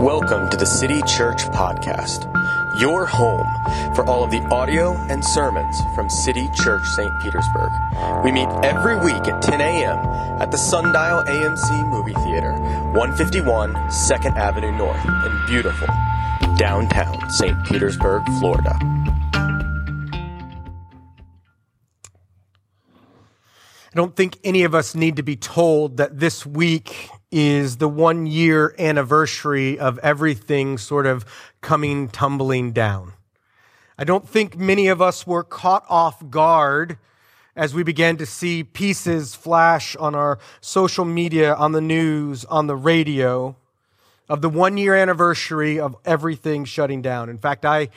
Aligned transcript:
Welcome 0.00 0.48
to 0.48 0.56
the 0.56 0.64
City 0.64 1.02
Church 1.02 1.42
Podcast, 1.50 2.24
your 2.80 3.04
home 3.04 3.46
for 3.94 4.02
all 4.06 4.24
of 4.24 4.30
the 4.30 4.40
audio 4.46 4.96
and 5.10 5.22
sermons 5.22 5.78
from 5.94 6.08
City 6.08 6.48
Church 6.54 6.86
St. 6.86 7.12
Petersburg. 7.20 7.70
We 8.24 8.32
meet 8.32 8.48
every 8.62 8.96
week 8.96 9.28
at 9.28 9.42
10 9.42 9.60
a.m. 9.60 9.98
at 10.40 10.50
the 10.50 10.56
Sundial 10.56 11.22
AMC 11.24 11.86
Movie 11.90 12.14
Theater, 12.14 12.52
151 12.94 13.74
2nd 13.74 14.36
Avenue 14.38 14.72
North 14.72 15.04
in 15.04 15.46
beautiful 15.46 15.88
downtown 16.56 17.28
St. 17.28 17.62
Petersburg, 17.66 18.24
Florida. 18.38 18.78
I 23.92 23.96
don't 23.96 24.16
think 24.16 24.38
any 24.44 24.62
of 24.62 24.74
us 24.74 24.94
need 24.94 25.16
to 25.16 25.22
be 25.22 25.36
told 25.36 25.98
that 25.98 26.18
this 26.18 26.46
week 26.46 27.10
is 27.30 27.76
the 27.76 27.88
one 27.88 28.26
year 28.26 28.74
anniversary 28.78 29.78
of 29.78 29.98
everything 29.98 30.78
sort 30.78 31.06
of 31.06 31.24
coming 31.60 32.08
tumbling 32.08 32.72
down. 32.72 33.12
I 33.98 34.04
don't 34.04 34.28
think 34.28 34.56
many 34.56 34.88
of 34.88 35.02
us 35.02 35.26
were 35.26 35.44
caught 35.44 35.84
off 35.88 36.28
guard 36.30 36.98
as 37.54 37.74
we 37.74 37.82
began 37.82 38.16
to 38.16 38.26
see 38.26 38.64
pieces 38.64 39.34
flash 39.34 39.94
on 39.96 40.14
our 40.14 40.38
social 40.60 41.04
media, 41.04 41.54
on 41.54 41.72
the 41.72 41.80
news, 41.80 42.44
on 42.46 42.66
the 42.66 42.76
radio 42.76 43.56
of 44.28 44.40
the 44.40 44.48
one 44.48 44.76
year 44.76 44.94
anniversary 44.94 45.78
of 45.78 45.96
everything 46.04 46.64
shutting 46.64 47.02
down. 47.02 47.28
In 47.28 47.36
fact, 47.36 47.66
I, 47.66 47.88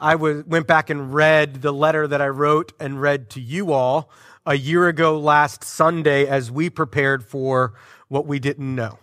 I 0.00 0.16
was, 0.16 0.44
went 0.46 0.66
back 0.66 0.90
and 0.90 1.14
read 1.14 1.62
the 1.62 1.72
letter 1.72 2.08
that 2.08 2.20
I 2.20 2.28
wrote 2.28 2.72
and 2.80 3.00
read 3.00 3.30
to 3.30 3.40
you 3.40 3.72
all 3.72 4.10
a 4.44 4.54
year 4.54 4.88
ago 4.88 5.18
last 5.18 5.62
Sunday 5.62 6.26
as 6.26 6.50
we 6.50 6.68
prepared 6.70 7.24
for 7.24 7.74
what 8.12 8.26
we 8.26 8.38
didn't 8.38 8.74
know. 8.74 8.98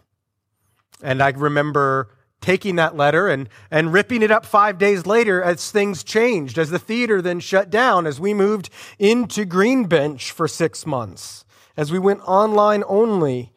And 1.02 1.20
I 1.24 1.30
remember 1.32 2.10
taking 2.42 2.76
that 2.76 2.96
letter 2.96 3.28
and, 3.28 3.50
and 3.72 3.92
ripping 3.92 4.22
it 4.22 4.30
up 4.30 4.46
five 4.46 4.78
days 4.78 5.08
later 5.08 5.42
as 5.42 5.72
things 5.72 6.04
changed, 6.04 6.60
as 6.60 6.70
the 6.70 6.78
theater 6.78 7.20
then 7.20 7.40
shut 7.40 7.72
down, 7.72 8.06
as 8.06 8.20
we 8.20 8.36
moved 8.36 8.70
into 9.00 9.46
Green 9.46 9.86
Bench 9.86 10.32
for 10.32 10.48
six 10.48 10.86
months, 10.86 11.44
as 11.76 11.92
we 11.92 11.98
went 11.98 12.22
online 12.22 12.84
only 12.88 13.52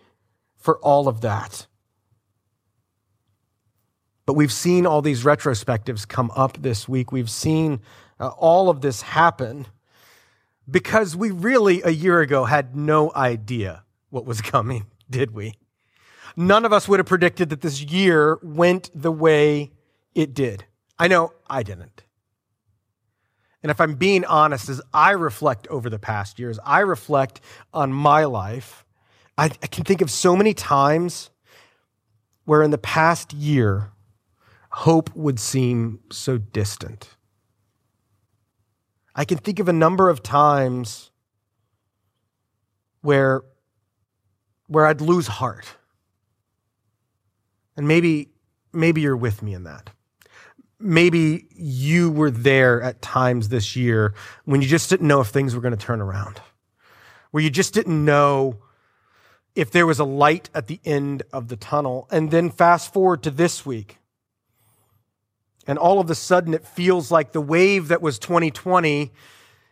for 0.56 0.78
all 0.78 1.06
of 1.06 1.20
that. 1.20 1.66
But 4.24 4.32
we've 4.32 4.52
seen 4.52 4.86
all 4.86 5.02
these 5.02 5.22
retrospectives 5.22 6.08
come 6.08 6.30
up 6.34 6.62
this 6.62 6.88
week. 6.88 7.12
We've 7.12 7.30
seen 7.30 7.82
uh, 8.18 8.28
all 8.28 8.70
of 8.70 8.80
this 8.80 9.02
happen 9.02 9.66
because 10.70 11.14
we 11.14 11.30
really, 11.30 11.82
a 11.82 11.90
year 11.90 12.20
ago, 12.20 12.44
had 12.44 12.74
no 12.74 13.12
idea 13.14 13.84
what 14.08 14.24
was 14.24 14.40
coming, 14.40 14.86
did 15.12 15.30
we? 15.30 15.54
None 16.36 16.64
of 16.64 16.72
us 16.72 16.88
would 16.88 16.98
have 16.98 17.06
predicted 17.06 17.50
that 17.50 17.60
this 17.60 17.80
year 17.80 18.38
went 18.42 18.90
the 18.94 19.12
way 19.12 19.70
it 20.14 20.34
did. 20.34 20.64
I 20.98 21.06
know 21.08 21.32
I 21.48 21.62
didn't. 21.62 22.02
And 23.62 23.70
if 23.70 23.80
I'm 23.80 23.94
being 23.94 24.24
honest, 24.24 24.68
as 24.68 24.82
I 24.92 25.12
reflect 25.12 25.68
over 25.68 25.88
the 25.88 25.98
past 25.98 26.38
years, 26.38 26.58
I 26.64 26.80
reflect 26.80 27.40
on 27.72 27.92
my 27.92 28.24
life, 28.24 28.84
I, 29.38 29.44
I 29.62 29.66
can 29.68 29.84
think 29.84 30.00
of 30.00 30.10
so 30.10 30.34
many 30.34 30.52
times 30.52 31.30
where 32.44 32.62
in 32.62 32.72
the 32.72 32.78
past 32.78 33.32
year, 33.32 33.92
hope 34.70 35.14
would 35.14 35.38
seem 35.38 36.00
so 36.10 36.38
distant. 36.38 37.16
I 39.14 39.24
can 39.24 39.38
think 39.38 39.58
of 39.58 39.68
a 39.68 39.72
number 39.72 40.08
of 40.08 40.22
times 40.22 41.10
where, 43.02 43.42
where 44.72 44.86
I'd 44.86 45.00
lose 45.00 45.26
heart. 45.26 45.66
And 47.76 47.88
maybe, 47.88 48.28
maybe 48.72 49.00
you're 49.00 49.16
with 49.16 49.42
me 49.42 49.54
in 49.54 49.64
that. 49.64 49.90
Maybe 50.78 51.46
you 51.50 52.10
were 52.10 52.30
there 52.30 52.82
at 52.82 53.00
times 53.00 53.48
this 53.48 53.76
year 53.76 54.14
when 54.44 54.60
you 54.60 54.68
just 54.68 54.90
didn't 54.90 55.06
know 55.06 55.20
if 55.20 55.28
things 55.28 55.54
were 55.54 55.60
going 55.60 55.76
to 55.76 55.86
turn 55.86 56.00
around, 56.00 56.40
where 57.30 57.42
you 57.42 57.50
just 57.50 57.72
didn't 57.72 58.04
know 58.04 58.56
if 59.54 59.70
there 59.70 59.86
was 59.86 59.98
a 59.98 60.04
light 60.04 60.50
at 60.54 60.66
the 60.66 60.80
end 60.84 61.22
of 61.32 61.48
the 61.48 61.56
tunnel. 61.56 62.08
And 62.10 62.30
then 62.30 62.50
fast 62.50 62.92
forward 62.92 63.22
to 63.22 63.30
this 63.30 63.64
week 63.64 63.98
and 65.66 65.78
all 65.78 66.00
of 66.00 66.10
a 66.10 66.14
sudden, 66.14 66.54
it 66.54 66.66
feels 66.66 67.10
like 67.10 67.32
the 67.32 67.40
wave 67.40 67.88
that 67.88 68.02
was 68.02 68.18
2020 68.18 69.12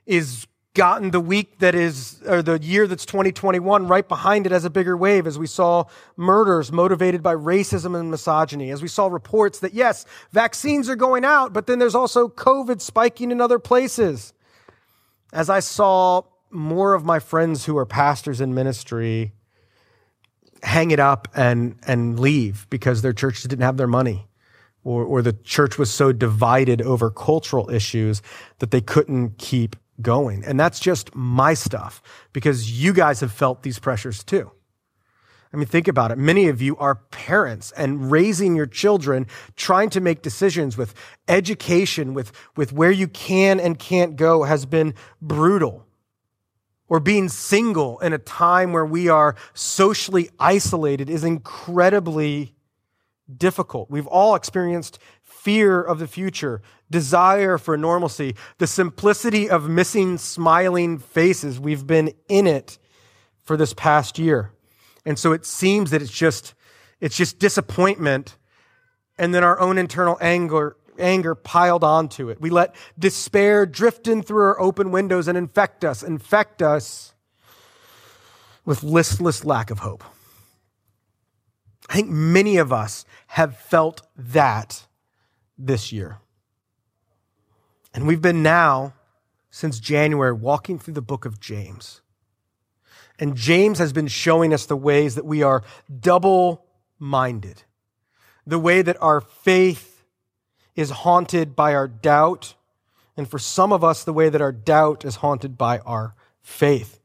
is 0.07 0.47
gotten 0.75 1.11
the 1.11 1.21
week 1.21 1.59
that 1.59 1.75
is, 1.75 2.23
or 2.27 2.43
the 2.43 2.59
year 2.63 2.87
that's 2.87 3.05
2021 3.05 3.89
right 3.89 4.09
behind 4.09 4.47
it 4.47 4.53
as 4.53 4.65
a 4.65 4.71
bigger 4.71 4.97
wave, 4.97 5.27
as 5.27 5.39
we 5.39 5.47
saw 5.47 5.85
murders 6.17 6.71
motivated 6.71 7.23
by 7.23 7.35
racism 7.35 7.99
and 7.99 8.11
misogyny, 8.11 8.71
as 8.71 8.81
we 8.81 8.89
saw 8.89 9.07
reports 9.07 9.59
that 9.61 9.75
yes, 9.75 10.07
vaccines 10.33 10.89
are 10.89 10.97
going 10.97 11.25
out, 11.25 11.53
but 11.53 11.67
then 11.67 11.79
there's 11.79 11.95
also 11.95 12.29
COVID 12.29 12.81
spiking 12.81 13.31
in 13.31 13.41
other 13.41 13.59
places. 13.59 14.33
As 15.33 15.51
I 15.51 15.61
saw 15.61 16.23
more 16.51 16.95
of 16.95 17.05
my 17.05 17.19
friends 17.19 17.65
who 17.65 17.77
are 17.77 17.87
pastors 17.87 18.41
in 18.41 18.55
ministry 18.55 19.33
hang 20.63 20.91
it 20.91 21.01
up 21.01 21.29
and, 21.35 21.77
and 21.87 22.19
leave 22.19 22.67
because 22.71 23.03
their 23.03 23.13
churches 23.13 23.45
didn't 23.45 23.65
have 23.65 23.77
their 23.77 23.87
money 23.87 24.29
or, 24.85 25.05
or 25.05 25.23
the 25.23 25.33
church 25.33 25.79
was 25.79 25.91
so 25.91 26.13
divided 26.13 26.83
over 26.83 27.11
cultural 27.11 27.71
issues 27.71 28.23
that 28.59 28.71
they 28.71 28.81
couldn't 28.81 29.39
keep 29.39 29.77
going. 30.03 30.45
And 30.45 30.59
that's 30.59 30.81
just 30.81 31.15
my 31.15 31.55
stuff 31.55 32.03
because 32.33 32.83
you 32.83 32.93
guys 32.93 33.21
have 33.21 33.33
felt 33.33 33.63
these 33.63 33.79
pressures 33.79 34.23
too. 34.25 34.51
I 35.53 35.57
mean, 35.57 35.67
think 35.67 35.89
about 35.89 36.13
it. 36.13 36.19
Many 36.19 36.47
of 36.49 36.63
you 36.63 36.77
are 36.77 36.95
parents 36.95 37.73
and 37.73 38.11
raising 38.11 38.55
your 38.55 38.67
children, 38.67 39.27
trying 39.57 39.91
to 39.91 40.01
make 40.01 40.23
decisions 40.23 40.77
with 40.77 40.95
education, 41.27 42.15
with, 42.15 42.31
with 42.57 42.73
where 42.73 42.93
you 42.93 43.09
can 43.09 43.59
and 43.59 43.77
can't 43.77 44.15
go 44.15 44.45
has 44.45 44.65
been 44.65 44.95
brutal. 45.21 45.87
Or 46.89 47.01
being 47.01 47.29
single 47.29 47.99
in 48.01 48.13
a 48.13 48.19
time 48.19 48.73
where 48.73 48.85
we 48.85 49.09
are 49.09 49.35
socially 49.55 50.31
isolated 50.39 51.11
is 51.11 51.25
incredibly 51.25 52.55
difficult. 53.39 53.91
We've 53.91 54.07
all 54.07 54.35
experienced 54.35 54.99
fear 55.23 55.81
of 55.81 55.99
the 55.99 56.07
future, 56.07 56.61
desire 56.91 57.57
for 57.57 57.77
normalcy, 57.77 58.35
the 58.59 58.67
simplicity 58.67 59.49
of 59.49 59.69
missing 59.69 60.19
smiling 60.19 60.99
faces. 60.99 61.59
We've 61.59 61.87
been 61.87 62.13
in 62.29 62.47
it 62.47 62.79
for 63.43 63.57
this 63.57 63.73
past 63.73 64.19
year. 64.19 64.53
And 65.07 65.19
so 65.19 65.33
it 65.33 65.47
seems 65.47 65.91
that 65.91 66.03
it's 66.03 66.13
just, 66.13 66.55
it's 67.01 67.17
just 67.17 67.39
disappointment 67.39 68.37
and 69.19 69.35
then 69.35 69.45
our 69.45 69.61
own 69.61 69.77
internal 69.77 70.17
anger, 70.21 70.77
anger 70.99 71.35
piled 71.35 71.85
onto 71.85 72.31
it. 72.31 72.41
We 72.41 72.49
let 72.49 72.75
despair 72.99 73.67
drift 73.67 74.09
in 74.09 74.23
through 74.23 74.45
our 74.45 74.61
open 74.61 74.91
windows 74.93 75.29
and 75.29 75.37
infect 75.37 75.85
us, 75.85 76.03
infect 76.03 76.63
us 76.63 77.13
with 78.65 78.83
listless 78.83 79.45
lack 79.45 79.71
of 79.71 79.81
hope. 79.81 80.05
I 81.91 81.95
think 81.95 82.09
many 82.09 82.57
of 82.57 82.73
us 82.73 83.05
have 83.27 83.57
felt 83.57 84.03
that 84.17 84.87
this 85.59 85.91
year. 85.91 86.21
And 87.93 88.07
we've 88.07 88.23
been 88.23 88.45
now, 88.45 88.95
since 89.51 89.81
January, 89.81 90.33
walking 90.33 90.79
through 90.79 90.95
the 90.95 91.03
book 91.03 91.25
of 91.25 91.41
James. 91.41 92.01
And 93.19 93.37
James 93.37 93.81
has 93.81 93.93
been 93.93 94.07
showing 94.07 94.55
us 94.55 94.67
the 94.67 94.77
ways 94.77 95.17
that 95.17 95.25
we 95.27 95.43
are 95.43 95.65
double 95.99 96.65
minded, 97.01 97.65
the 98.47 98.61
way 98.61 98.83
that 98.83 98.97
our 99.03 99.21
faith 99.21 100.05
is 100.77 100.91
haunted 100.91 101.57
by 101.57 101.75
our 101.75 101.89
doubt, 101.89 102.55
and 103.17 103.29
for 103.29 103.41
some 103.41 103.73
of 103.73 103.83
us, 103.83 104.05
the 104.05 104.13
way 104.13 104.29
that 104.29 104.41
our 104.41 104.53
doubt 104.53 105.05
is 105.05 105.17
haunted 105.17 105.59
by 105.59 105.81
our 105.81 106.15
faith. 106.41 107.00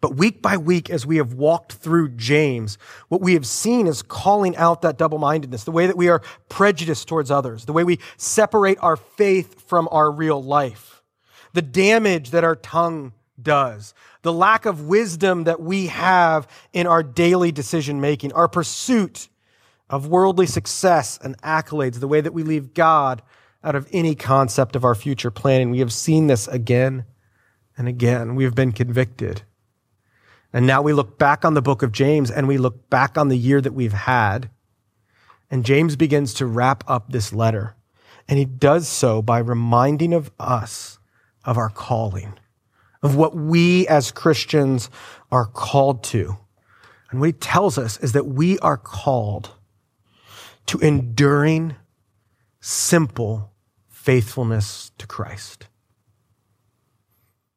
But 0.00 0.16
week 0.16 0.42
by 0.42 0.56
week, 0.56 0.90
as 0.90 1.06
we 1.06 1.16
have 1.16 1.32
walked 1.32 1.72
through 1.72 2.10
James, 2.10 2.76
what 3.08 3.22
we 3.22 3.34
have 3.34 3.46
seen 3.46 3.86
is 3.86 4.02
calling 4.02 4.54
out 4.56 4.82
that 4.82 4.98
double 4.98 5.18
mindedness, 5.18 5.64
the 5.64 5.72
way 5.72 5.86
that 5.86 5.96
we 5.96 6.08
are 6.08 6.22
prejudiced 6.48 7.08
towards 7.08 7.30
others, 7.30 7.64
the 7.64 7.72
way 7.72 7.82
we 7.82 7.98
separate 8.18 8.78
our 8.82 8.96
faith 8.96 9.66
from 9.66 9.88
our 9.90 10.10
real 10.10 10.42
life, 10.42 11.02
the 11.54 11.62
damage 11.62 12.30
that 12.30 12.44
our 12.44 12.56
tongue 12.56 13.14
does, 13.40 13.94
the 14.22 14.32
lack 14.32 14.66
of 14.66 14.82
wisdom 14.82 15.44
that 15.44 15.60
we 15.60 15.86
have 15.86 16.46
in 16.72 16.86
our 16.86 17.02
daily 17.02 17.50
decision 17.50 18.00
making, 18.00 18.32
our 18.32 18.48
pursuit 18.48 19.28
of 19.88 20.08
worldly 20.08 20.46
success 20.46 21.18
and 21.22 21.40
accolades, 21.42 22.00
the 22.00 22.08
way 22.08 22.20
that 22.20 22.34
we 22.34 22.42
leave 22.42 22.74
God 22.74 23.22
out 23.64 23.74
of 23.74 23.88
any 23.92 24.14
concept 24.14 24.76
of 24.76 24.84
our 24.84 24.94
future 24.94 25.30
planning. 25.30 25.70
We 25.70 25.78
have 25.78 25.92
seen 25.92 26.26
this 26.26 26.48
again 26.48 27.04
and 27.78 27.88
again. 27.88 28.34
We 28.34 28.44
have 28.44 28.54
been 28.54 28.72
convicted. 28.72 29.42
And 30.56 30.66
now 30.66 30.80
we 30.80 30.94
look 30.94 31.18
back 31.18 31.44
on 31.44 31.52
the 31.52 31.60
book 31.60 31.82
of 31.82 31.92
James 31.92 32.30
and 32.30 32.48
we 32.48 32.56
look 32.56 32.88
back 32.88 33.18
on 33.18 33.28
the 33.28 33.36
year 33.36 33.60
that 33.60 33.74
we've 33.74 33.92
had. 33.92 34.48
And 35.50 35.66
James 35.66 35.96
begins 35.96 36.32
to 36.32 36.46
wrap 36.46 36.82
up 36.86 37.12
this 37.12 37.30
letter. 37.30 37.76
And 38.26 38.38
he 38.38 38.46
does 38.46 38.88
so 38.88 39.20
by 39.20 39.36
reminding 39.40 40.14
of 40.14 40.30
us 40.40 40.98
of 41.44 41.58
our 41.58 41.68
calling, 41.68 42.38
of 43.02 43.16
what 43.16 43.36
we 43.36 43.86
as 43.88 44.10
Christians 44.10 44.88
are 45.30 45.44
called 45.44 46.02
to. 46.04 46.38
And 47.10 47.20
what 47.20 47.26
he 47.26 47.32
tells 47.34 47.76
us 47.76 47.98
is 47.98 48.12
that 48.12 48.26
we 48.26 48.58
are 48.60 48.78
called 48.78 49.50
to 50.68 50.78
enduring, 50.78 51.76
simple 52.60 53.52
faithfulness 53.90 54.90
to 54.96 55.06
Christ. 55.06 55.66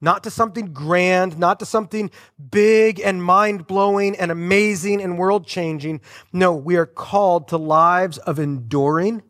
Not 0.02 0.24
to 0.24 0.32
something 0.32 0.72
grand, 0.74 1.38
not 1.38 1.60
to 1.60 1.66
something 1.66 2.10
big 2.52 3.02
and 3.02 3.24
mind 3.24 3.68
blowing 3.68 4.16
and 4.16 4.32
amazing 4.32 5.02
and 5.02 5.18
world 5.18 5.46
changing. 5.46 6.00
No, 6.32 6.54
we 6.56 6.78
are 6.78 6.86
called 6.86 7.50
to 7.50 7.58
lives 7.58 8.18
of 8.20 8.40
enduring, 8.40 9.24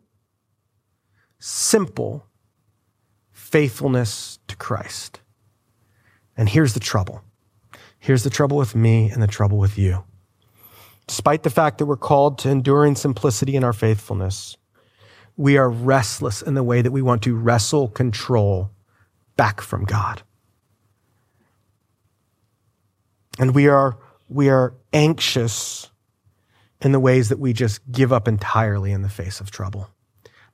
simple 1.40 2.26
faithfulness 3.32 4.38
to 4.46 4.56
Christ. 4.56 5.20
And 6.36 6.48
here's 6.48 6.74
the 6.74 6.80
trouble. 6.80 7.22
Here's 7.98 8.22
the 8.22 8.30
trouble 8.30 8.56
with 8.56 8.76
me 8.76 9.10
and 9.10 9.22
the 9.22 9.26
trouble 9.26 9.58
with 9.58 9.76
you. 9.76 10.04
Despite 11.08 11.42
the 11.42 11.50
fact 11.50 11.78
that 11.78 11.86
we're 11.86 11.96
called 11.96 12.38
to 12.38 12.48
enduring 12.48 12.94
simplicity 12.94 13.56
in 13.56 13.64
our 13.64 13.72
faithfulness, 13.72 14.56
we 15.36 15.58
are 15.58 15.68
restless 15.68 16.40
in 16.42 16.54
the 16.54 16.62
way 16.62 16.80
that 16.80 16.92
we 16.92 17.02
want 17.02 17.22
to 17.22 17.34
wrestle 17.34 17.88
control 17.88 18.70
back 19.36 19.60
from 19.60 19.84
God. 19.84 20.22
And 23.38 23.54
we 23.54 23.68
are, 23.68 23.96
we 24.28 24.48
are 24.48 24.74
anxious 24.92 25.90
in 26.80 26.92
the 26.92 27.00
ways 27.00 27.28
that 27.28 27.38
we 27.38 27.52
just 27.52 27.80
give 27.90 28.12
up 28.12 28.26
entirely 28.26 28.92
in 28.92 29.02
the 29.02 29.08
face 29.08 29.40
of 29.40 29.50
trouble. 29.50 29.90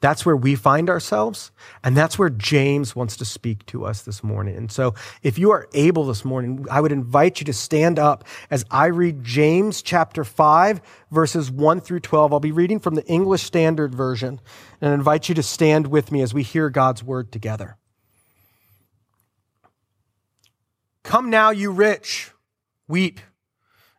That's 0.00 0.26
where 0.26 0.36
we 0.36 0.54
find 0.56 0.90
ourselves. 0.90 1.50
And 1.82 1.96
that's 1.96 2.18
where 2.18 2.28
James 2.28 2.94
wants 2.94 3.16
to 3.16 3.24
speak 3.24 3.64
to 3.66 3.84
us 3.84 4.02
this 4.02 4.22
morning. 4.22 4.56
And 4.56 4.70
so 4.70 4.94
if 5.22 5.38
you 5.38 5.50
are 5.52 5.68
able 5.72 6.04
this 6.04 6.24
morning, 6.24 6.66
I 6.70 6.80
would 6.80 6.92
invite 6.92 7.40
you 7.40 7.46
to 7.46 7.52
stand 7.52 7.98
up 7.98 8.24
as 8.50 8.64
I 8.70 8.86
read 8.86 9.24
James 9.24 9.80
chapter 9.80 10.22
5, 10.22 10.80
verses 11.10 11.50
1 11.50 11.80
through 11.80 12.00
12. 12.00 12.32
I'll 12.32 12.40
be 12.40 12.52
reading 12.52 12.78
from 12.78 12.94
the 12.94 13.06
English 13.06 13.42
Standard 13.42 13.94
Version 13.94 14.40
and 14.80 14.90
I 14.90 14.94
invite 14.94 15.28
you 15.28 15.34
to 15.36 15.42
stand 15.42 15.86
with 15.86 16.12
me 16.12 16.20
as 16.20 16.34
we 16.34 16.42
hear 16.42 16.68
God's 16.68 17.02
word 17.02 17.32
together. 17.32 17.76
Come 21.02 21.30
now, 21.30 21.50
you 21.50 21.70
rich, 21.70 22.32
weep 22.88 23.20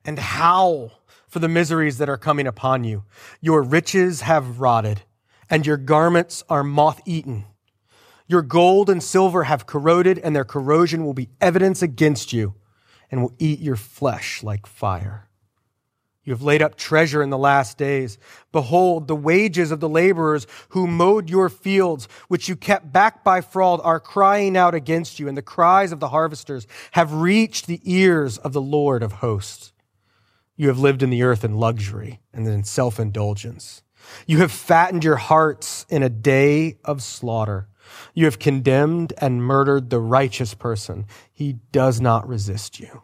and 0.05 0.19
howl 0.19 0.91
for 1.27 1.39
the 1.39 1.49
miseries 1.49 1.97
that 1.97 2.09
are 2.09 2.17
coming 2.17 2.47
upon 2.47 2.83
you. 2.83 3.03
Your 3.41 3.61
riches 3.61 4.21
have 4.21 4.59
rotted 4.59 5.01
and 5.49 5.65
your 5.65 5.77
garments 5.77 6.43
are 6.49 6.63
moth 6.63 7.01
eaten. 7.05 7.45
Your 8.27 8.41
gold 8.41 8.89
and 8.89 9.01
silver 9.01 9.45
have 9.45 9.65
corroded, 9.65 10.19
and 10.19 10.35
their 10.35 10.43
corrosion 10.43 11.05
will 11.05 11.13
be 11.13 11.29
evidence 11.39 11.81
against 11.81 12.33
you 12.33 12.55
and 13.09 13.21
will 13.21 13.33
eat 13.39 13.59
your 13.59 13.77
flesh 13.77 14.43
like 14.43 14.67
fire. 14.67 15.29
You 16.27 16.33
have 16.33 16.41
laid 16.41 16.61
up 16.61 16.75
treasure 16.75 17.23
in 17.23 17.29
the 17.29 17.37
last 17.37 17.77
days. 17.77 18.17
Behold, 18.51 19.07
the 19.07 19.15
wages 19.15 19.71
of 19.71 19.79
the 19.79 19.87
laborers 19.87 20.45
who 20.69 20.85
mowed 20.85 21.29
your 21.29 21.47
fields, 21.47 22.09
which 22.27 22.49
you 22.49 22.57
kept 22.57 22.91
back 22.91 23.23
by 23.23 23.39
fraud, 23.39 23.79
are 23.81 24.01
crying 24.01 24.57
out 24.57 24.75
against 24.75 25.21
you, 25.21 25.29
and 25.29 25.37
the 25.37 25.41
cries 25.41 25.93
of 25.93 26.01
the 26.01 26.09
harvesters 26.09 26.67
have 26.91 27.13
reached 27.13 27.65
the 27.65 27.79
ears 27.85 28.37
of 28.39 28.51
the 28.51 28.61
Lord 28.61 29.03
of 29.03 29.13
hosts. 29.13 29.71
You 30.57 30.67
have 30.67 30.79
lived 30.79 31.01
in 31.01 31.11
the 31.11 31.23
earth 31.23 31.45
in 31.45 31.55
luxury 31.55 32.19
and 32.33 32.45
in 32.45 32.65
self 32.65 32.99
indulgence. 32.99 33.81
You 34.25 34.39
have 34.39 34.51
fattened 34.51 35.05
your 35.05 35.15
hearts 35.15 35.85
in 35.87 36.03
a 36.03 36.09
day 36.09 36.77
of 36.83 37.01
slaughter. 37.01 37.69
You 38.13 38.25
have 38.25 38.37
condemned 38.37 39.13
and 39.19 39.41
murdered 39.41 39.89
the 39.89 40.01
righteous 40.01 40.53
person. 40.53 41.05
He 41.31 41.53
does 41.71 42.01
not 42.01 42.27
resist 42.27 42.81
you. 42.81 43.03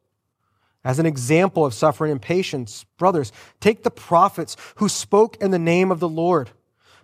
As 0.83 0.97
an 0.97 1.05
example 1.05 1.65
of 1.65 1.73
suffering 1.73 2.11
and 2.11 2.21
patience, 2.21 2.85
brothers, 2.97 3.31
take 3.59 3.83
the 3.83 3.91
prophets 3.91 4.57
who 4.75 4.89
spoke 4.89 5.37
in 5.37 5.51
the 5.51 5.59
name 5.59 5.91
of 5.91 5.99
the 5.99 6.09
Lord. 6.09 6.49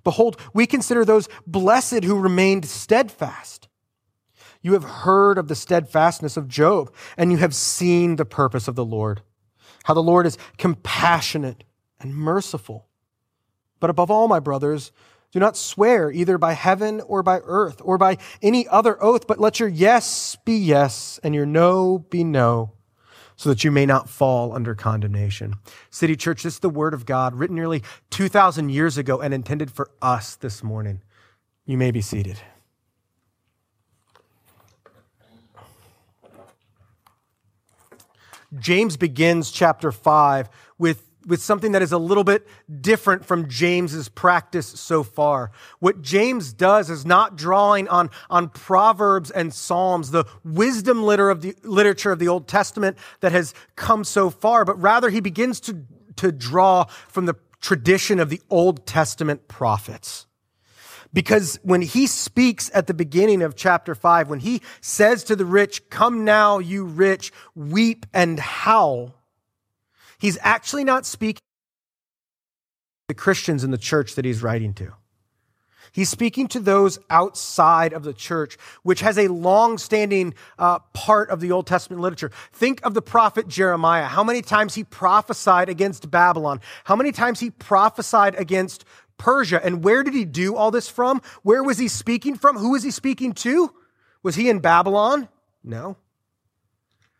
Behold, 0.03 0.39
we 0.53 0.65
consider 0.65 1.05
those 1.05 1.29
blessed 1.45 2.03
who 2.03 2.19
remained 2.19 2.65
steadfast. 2.65 3.67
You 4.61 4.73
have 4.73 4.83
heard 4.83 5.37
of 5.37 5.47
the 5.47 5.55
steadfastness 5.55 6.37
of 6.37 6.47
Job, 6.47 6.91
and 7.17 7.31
you 7.31 7.37
have 7.37 7.53
seen 7.53 8.15
the 8.15 8.25
purpose 8.25 8.67
of 8.67 8.75
the 8.75 8.85
Lord, 8.85 9.21
how 9.83 9.93
the 9.93 10.01
Lord 10.01 10.25
is 10.25 10.37
compassionate 10.57 11.63
and 11.99 12.15
merciful. 12.15 12.87
But 13.79 13.89
above 13.89 14.09
all, 14.09 14.27
my 14.27 14.39
brothers, 14.39 14.91
do 15.31 15.39
not 15.39 15.57
swear 15.57 16.09
either 16.09 16.37
by 16.37 16.53
heaven 16.53 17.01
or 17.01 17.21
by 17.21 17.41
earth 17.43 17.81
or 17.83 17.97
by 17.97 18.17
any 18.41 18.67
other 18.67 19.01
oath, 19.03 19.27
but 19.27 19.39
let 19.39 19.59
your 19.59 19.69
yes 19.69 20.35
be 20.45 20.57
yes 20.57 21.19
and 21.21 21.35
your 21.35 21.45
no 21.45 21.99
be 21.99 22.23
no, 22.23 22.71
so 23.37 23.49
that 23.49 23.63
you 23.63 23.71
may 23.71 23.85
not 23.85 24.09
fall 24.09 24.53
under 24.53 24.75
condemnation. 24.75 25.55
City 25.89 26.15
Church, 26.15 26.43
this 26.43 26.55
is 26.55 26.59
the 26.59 26.69
word 26.69 26.93
of 26.93 27.05
God 27.05 27.35
written 27.35 27.55
nearly 27.55 27.83
2,000 28.09 28.69
years 28.69 28.97
ago 28.97 29.21
and 29.21 29.33
intended 29.33 29.71
for 29.71 29.89
us 30.01 30.35
this 30.35 30.63
morning. 30.63 31.01
You 31.65 31.77
may 31.77 31.91
be 31.91 32.01
seated. 32.01 32.39
James 38.57 38.97
begins 38.97 39.51
chapter 39.51 39.91
5 39.91 40.49
with 40.77 41.06
with 41.27 41.41
something 41.43 41.73
that 41.73 41.81
is 41.81 41.91
a 41.91 41.97
little 41.97 42.23
bit 42.23 42.47
different 42.81 43.25
from 43.25 43.49
James's 43.49 44.07
practice 44.07 44.65
so 44.65 45.03
far. 45.03 45.51
What 45.79 46.01
James 46.01 46.53
does 46.53 46.89
is 46.89 47.05
not 47.05 47.35
drawing 47.35 47.87
on, 47.89 48.09
on 48.29 48.49
Proverbs 48.49 49.29
and 49.29 49.53
Psalms, 49.53 50.11
the 50.11 50.25
wisdom 50.43 51.03
litter 51.03 51.29
of 51.29 51.41
the, 51.41 51.53
literature 51.63 52.13
of 52.13 52.19
the 52.19 52.29
Old 52.29 52.47
Testament 52.47 52.97
that 53.19 53.33
has 53.33 53.53
come 53.75 54.05
so 54.05 54.29
far, 54.29 54.63
but 54.63 54.81
rather 54.81 55.09
he 55.09 55.19
begins 55.19 55.59
to, 55.59 55.83
to 56.15 56.31
draw 56.31 56.85
from 57.09 57.25
the 57.25 57.35
tradition 57.59 58.19
of 58.19 58.29
the 58.29 58.41
Old 58.49 58.85
Testament 58.85 59.49
prophets. 59.49 60.27
Because 61.13 61.59
when 61.63 61.81
he 61.81 62.07
speaks 62.07 62.69
at 62.73 62.87
the 62.87 62.93
beginning 62.93 63.41
of 63.41 63.55
chapter 63.55 63.95
5, 63.95 64.29
when 64.29 64.39
he 64.39 64.61
says 64.81 65.23
to 65.25 65.35
the 65.35 65.45
rich, 65.45 65.89
Come 65.89 66.25
now, 66.25 66.59
you 66.59 66.83
rich, 66.83 67.31
weep 67.55 68.05
and 68.13 68.39
howl, 68.39 69.16
He's 70.17 70.37
actually 70.41 70.83
not 70.83 71.05
speaking 71.05 71.39
to 71.39 73.07
the 73.09 73.13
Christians 73.13 73.63
in 73.63 73.71
the 73.71 73.77
church 73.77 74.15
that 74.15 74.25
he's 74.25 74.41
writing 74.41 74.73
to. 74.75 74.93
He's 75.91 76.09
speaking 76.09 76.47
to 76.49 76.59
those 76.59 76.99
outside 77.09 77.93
of 77.93 78.03
the 78.03 78.13
church, 78.13 78.57
which 78.83 78.99
has 78.99 79.17
a 79.17 79.29
long-standing 79.29 80.33
uh, 80.59 80.79
part 80.93 81.29
of 81.29 81.39
the 81.39 81.51
Old 81.51 81.65
Testament 81.65 82.01
literature. 82.01 82.31
Think 82.51 82.85
of 82.85 82.93
the 82.93 83.01
prophet 83.01 83.47
Jeremiah. 83.47 84.05
How 84.05 84.23
many 84.23 84.41
times 84.41 84.75
he 84.75 84.83
prophesied 84.83 85.69
against 85.69 86.11
Babylon? 86.11 86.61
How 86.83 86.95
many 86.95 87.11
times 87.11 87.39
he 87.39 87.49
prophesied 87.49 88.35
against 88.35 88.85
Persia? 89.17 89.63
And 89.63 89.83
where 89.83 90.03
did 90.03 90.13
he 90.13 90.25
do 90.25 90.55
all 90.55 90.71
this 90.71 90.89
from? 90.89 91.21
Where 91.41 91.63
was 91.63 91.77
he 91.77 91.87
speaking 91.87 92.35
from? 92.35 92.57
Who 92.57 92.71
was 92.71 92.83
he 92.83 92.91
speaking 92.91 93.33
to? 93.33 93.73
Was 94.21 94.35
he 94.35 94.49
in 94.49 94.59
Babylon? 94.59 95.29
No. 95.63 95.97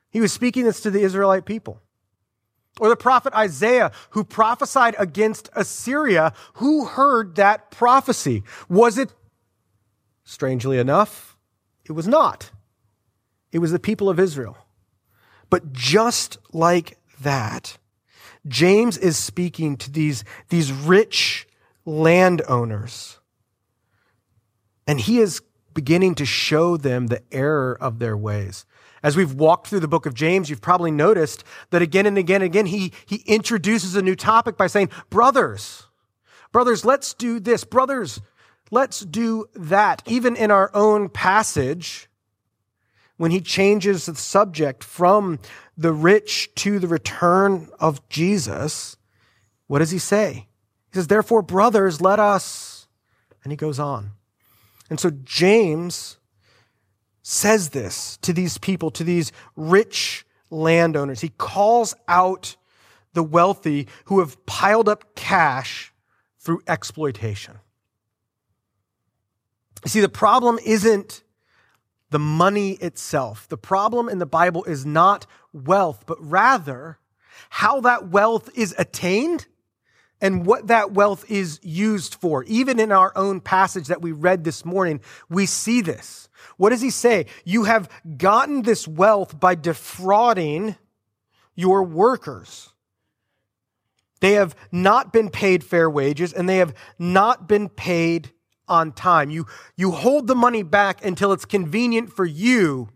He 0.10 0.22
was 0.22 0.32
speaking 0.32 0.66
this 0.66 0.82
to 0.82 0.92
the 0.92 1.02
Israelite 1.02 1.46
people. 1.46 1.82
Or 2.80 2.90
the 2.90 2.96
prophet 2.96 3.34
Isaiah, 3.34 3.92
who 4.12 4.24
prophesied 4.24 4.96
against 5.00 5.50
Assyria, 5.54 6.34
who 6.56 6.86
heard 6.86 7.36
that 7.36 7.72
prophecy? 7.72 8.44
Was 8.70 8.98
it, 8.98 9.14
strangely 10.24 10.78
enough, 10.78 11.38
it 11.86 11.94
was 11.94 12.08
not. 12.08 12.52
It 13.52 13.60
was 13.60 13.72
the 13.72 13.80
people 13.80 14.10
of 14.10 14.20
Israel. 14.20 14.58
But 15.50 15.72
just 15.72 16.38
like 16.52 16.98
that, 17.22 17.78
James 18.48 18.98
is 18.98 19.18
speaking 19.18 19.78
to 19.78 19.92
these, 19.92 20.24
these 20.50 20.72
rich 20.72 21.48
landowners. 21.86 23.20
And 24.86 25.00
he 25.00 25.20
is 25.20 25.42
beginning 25.74 26.16
to 26.16 26.26
show 26.26 26.78
them 26.78 27.08
the 27.08 27.22
error 27.32 27.78
of 27.80 28.00
their 28.00 28.18
ways. 28.18 28.66
As 29.04 29.16
we've 29.16 29.34
walked 29.34 29.68
through 29.68 29.82
the 29.82 29.88
book 29.88 30.06
of 30.06 30.14
James, 30.14 30.50
you've 30.50 30.62
probably 30.62 30.92
noticed 30.92 31.44
that 31.70 31.82
again 31.82 32.06
and 32.06 32.18
again 32.18 32.42
and 32.42 32.52
again, 32.52 32.66
he, 32.66 32.92
he 33.06 33.18
introduces 33.26 33.96
a 33.96 34.02
new 34.02 34.16
topic 34.16 34.58
by 34.58 34.68
saying, 34.68 34.90
brothers, 35.10 35.88
brothers, 36.52 36.84
let's 36.84 37.14
do 37.14 37.40
this. 37.40 37.64
Brothers, 37.64 38.22
let's 38.72 39.02
do 39.02 39.46
that. 39.54 40.02
Even 40.08 40.36
in 40.36 40.52
our 40.52 40.72
own 40.74 41.10
passage, 41.10 42.10
when 43.18 43.32
he 43.32 43.42
changes 43.42 44.06
the 44.06 44.16
subject 44.16 44.84
from 44.84 45.40
the 45.78 45.92
rich 45.94 46.50
to 46.56 46.80
the 46.80 46.88
return 46.88 47.70
of 47.80 48.08
Jesus, 48.10 48.98
what 49.68 49.80
does 49.80 49.92
he 49.92 50.00
say? 50.00 50.48
He 50.92 50.96
says, 50.96 51.08
therefore, 51.08 51.42
brothers, 51.42 52.02
let 52.02 52.20
us, 52.20 52.88
and 53.44 53.52
he 53.52 53.58
goes 53.58 53.80
on. 53.80 54.12
And 54.90 55.00
so 55.00 55.12
James 55.12 56.17
says 57.30 57.70
this 57.70 58.16
to 58.22 58.32
these 58.32 58.58
people, 58.58 58.90
to 58.90 59.04
these 59.04 59.34
rich 59.58 60.26
landowners. 60.50 61.20
He 61.20 61.28
calls 61.28 61.94
out 62.08 62.56
the 63.12 63.22
wealthy 63.22 63.90
who 64.06 64.20
have 64.20 64.46
piled 64.46 64.88
up 64.88 65.14
cash 65.14 65.92
through 66.40 66.62
exploitation. 66.68 67.56
You 69.84 69.90
see, 69.90 70.00
the 70.00 70.08
problem 70.08 70.58
isn't 70.66 71.22
the 72.12 72.20
money 72.20 72.76
itself. 72.76 73.46
The 73.50 73.58
problem 73.58 74.08
in 74.08 74.20
the 74.20 74.26
Bible 74.26 74.64
is 74.64 74.86
not 74.86 75.28
wealth, 75.52 76.06
but 76.06 76.18
rather 76.22 76.98
how 77.50 77.82
that 77.82 78.08
wealth 78.08 78.50
is 78.56 78.74
attained 78.78 79.48
and 80.22 80.46
what 80.46 80.68
that 80.68 80.92
wealth 80.92 81.30
is 81.30 81.60
used 81.64 82.16
for. 82.16 82.44
Even 82.46 82.80
in 82.80 82.92
our 82.92 83.12
own 83.16 83.40
passage 83.40 83.88
that 83.88 84.02
we 84.02 84.12
read 84.12 84.44
this 84.44 84.66
morning, 84.66 85.02
we 85.30 85.46
see 85.46 85.82
this. 85.82 86.30
What 86.58 86.70
does 86.70 86.82
he 86.82 86.90
say? 86.90 87.28
You 87.46 87.66
have 87.66 87.90
gotten 88.18 88.64
this 88.64 88.88
wealth 88.88 89.40
by 89.40 89.56
defrauding 89.56 90.76
your 91.56 91.84
workers. 91.84 92.70
They 94.20 94.34
have 94.34 94.56
not 94.72 95.14
been 95.14 95.30
paid 95.30 95.64
fair 95.64 95.90
wages 95.90 96.34
and 96.34 96.50
they 96.50 96.58
have 96.58 96.74
not 96.98 97.48
been 97.48 97.70
paid 97.70 98.32
on 98.68 98.92
time. 98.92 99.30
You, 99.30 99.46
you 99.76 99.92
hold 99.92 100.28
the 100.28 100.36
money 100.36 100.64
back 100.64 101.06
until 101.06 101.32
it's 101.32 101.46
convenient 101.46 102.12
for 102.12 102.26
you 102.26 102.90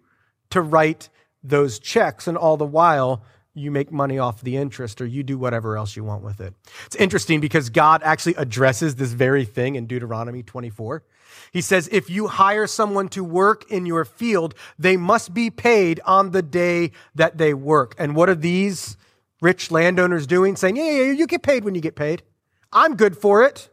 to 0.50 0.62
write 0.62 1.10
those 1.44 1.80
checks. 1.80 2.28
And 2.28 2.38
all 2.38 2.58
the 2.58 2.66
while, 2.66 3.24
you 3.54 3.72
make 3.72 3.92
money 3.92 4.18
off 4.18 4.42
the 4.42 4.56
interest 4.56 5.02
or 5.02 5.06
you 5.06 5.24
do 5.24 5.38
whatever 5.38 5.78
else 5.78 5.96
you 5.96 6.04
want 6.04 6.24
with 6.24 6.40
it. 6.40 6.54
It's 6.86 6.96
interesting 6.96 7.42
because 7.42 7.70
God 7.70 8.02
actually 8.04 8.36
addresses 8.36 8.96
this 8.96 9.12
very 9.12 9.46
thing 9.46 9.76
in 9.76 9.88
Deuteronomy 9.88 10.44
24. 10.44 11.04
He 11.52 11.62
says, 11.62 11.90
if 11.92 12.10
you 12.10 12.28
hire 12.28 12.68
someone 12.68 13.10
to 13.10 13.24
work 13.24 13.70
in 13.70 13.86
your 13.86 14.06
field, 14.06 14.56
they 14.80 14.96
must 14.96 15.34
be 15.34 15.50
paid 15.50 16.00
on 16.06 16.32
the 16.32 16.42
day 16.42 16.92
that 17.16 17.38
they 17.38 17.54
work. 17.54 17.94
And 17.98 18.16
what 18.16 18.30
are 18.30 18.36
these 18.36 18.96
rich 19.42 19.70
landowners 19.70 20.28
doing? 20.28 20.56
Saying, 20.56 20.78
yeah, 20.78 20.92
yeah, 20.92 21.12
you 21.12 21.28
get 21.28 21.44
paid 21.44 21.66
when 21.66 21.76
you 21.76 21.82
get 21.82 21.96
paid. 21.96 22.24
I'm 22.72 22.96
good 22.96 23.18
for 23.18 23.44
it 23.44 23.70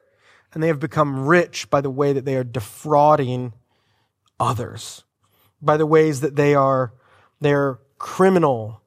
and 0.52 0.62
they 0.62 0.68
have 0.68 0.80
become 0.80 1.26
rich 1.26 1.70
by 1.70 1.80
the 1.80 1.90
way 1.90 2.12
that 2.12 2.24
they 2.24 2.36
are 2.36 2.44
defrauding 2.44 3.52
others, 4.40 5.04
by 5.60 5.76
the 5.76 5.86
ways 5.86 6.20
that 6.20 6.36
they 6.36 6.54
are 6.54 6.92
they're 7.40 7.78
criminal 7.98 8.82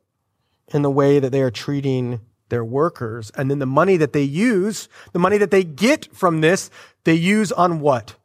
in 0.73 0.81
the 0.81 0.91
way 0.91 1.19
that 1.19 1.31
they 1.31 1.41
are 1.41 1.51
treating 1.51 2.21
their 2.49 2.65
workers. 2.65 3.31
And 3.35 3.49
then 3.49 3.59
the 3.59 3.65
money 3.65 3.97
that 3.97 4.13
they 4.13 4.23
use, 4.23 4.89
the 5.13 5.19
money 5.19 5.37
that 5.37 5.51
they 5.51 5.63
get 5.63 6.13
from 6.15 6.41
this, 6.41 6.69
they 7.03 7.13
use 7.13 7.51
on 7.51 7.79
what? 7.79 8.15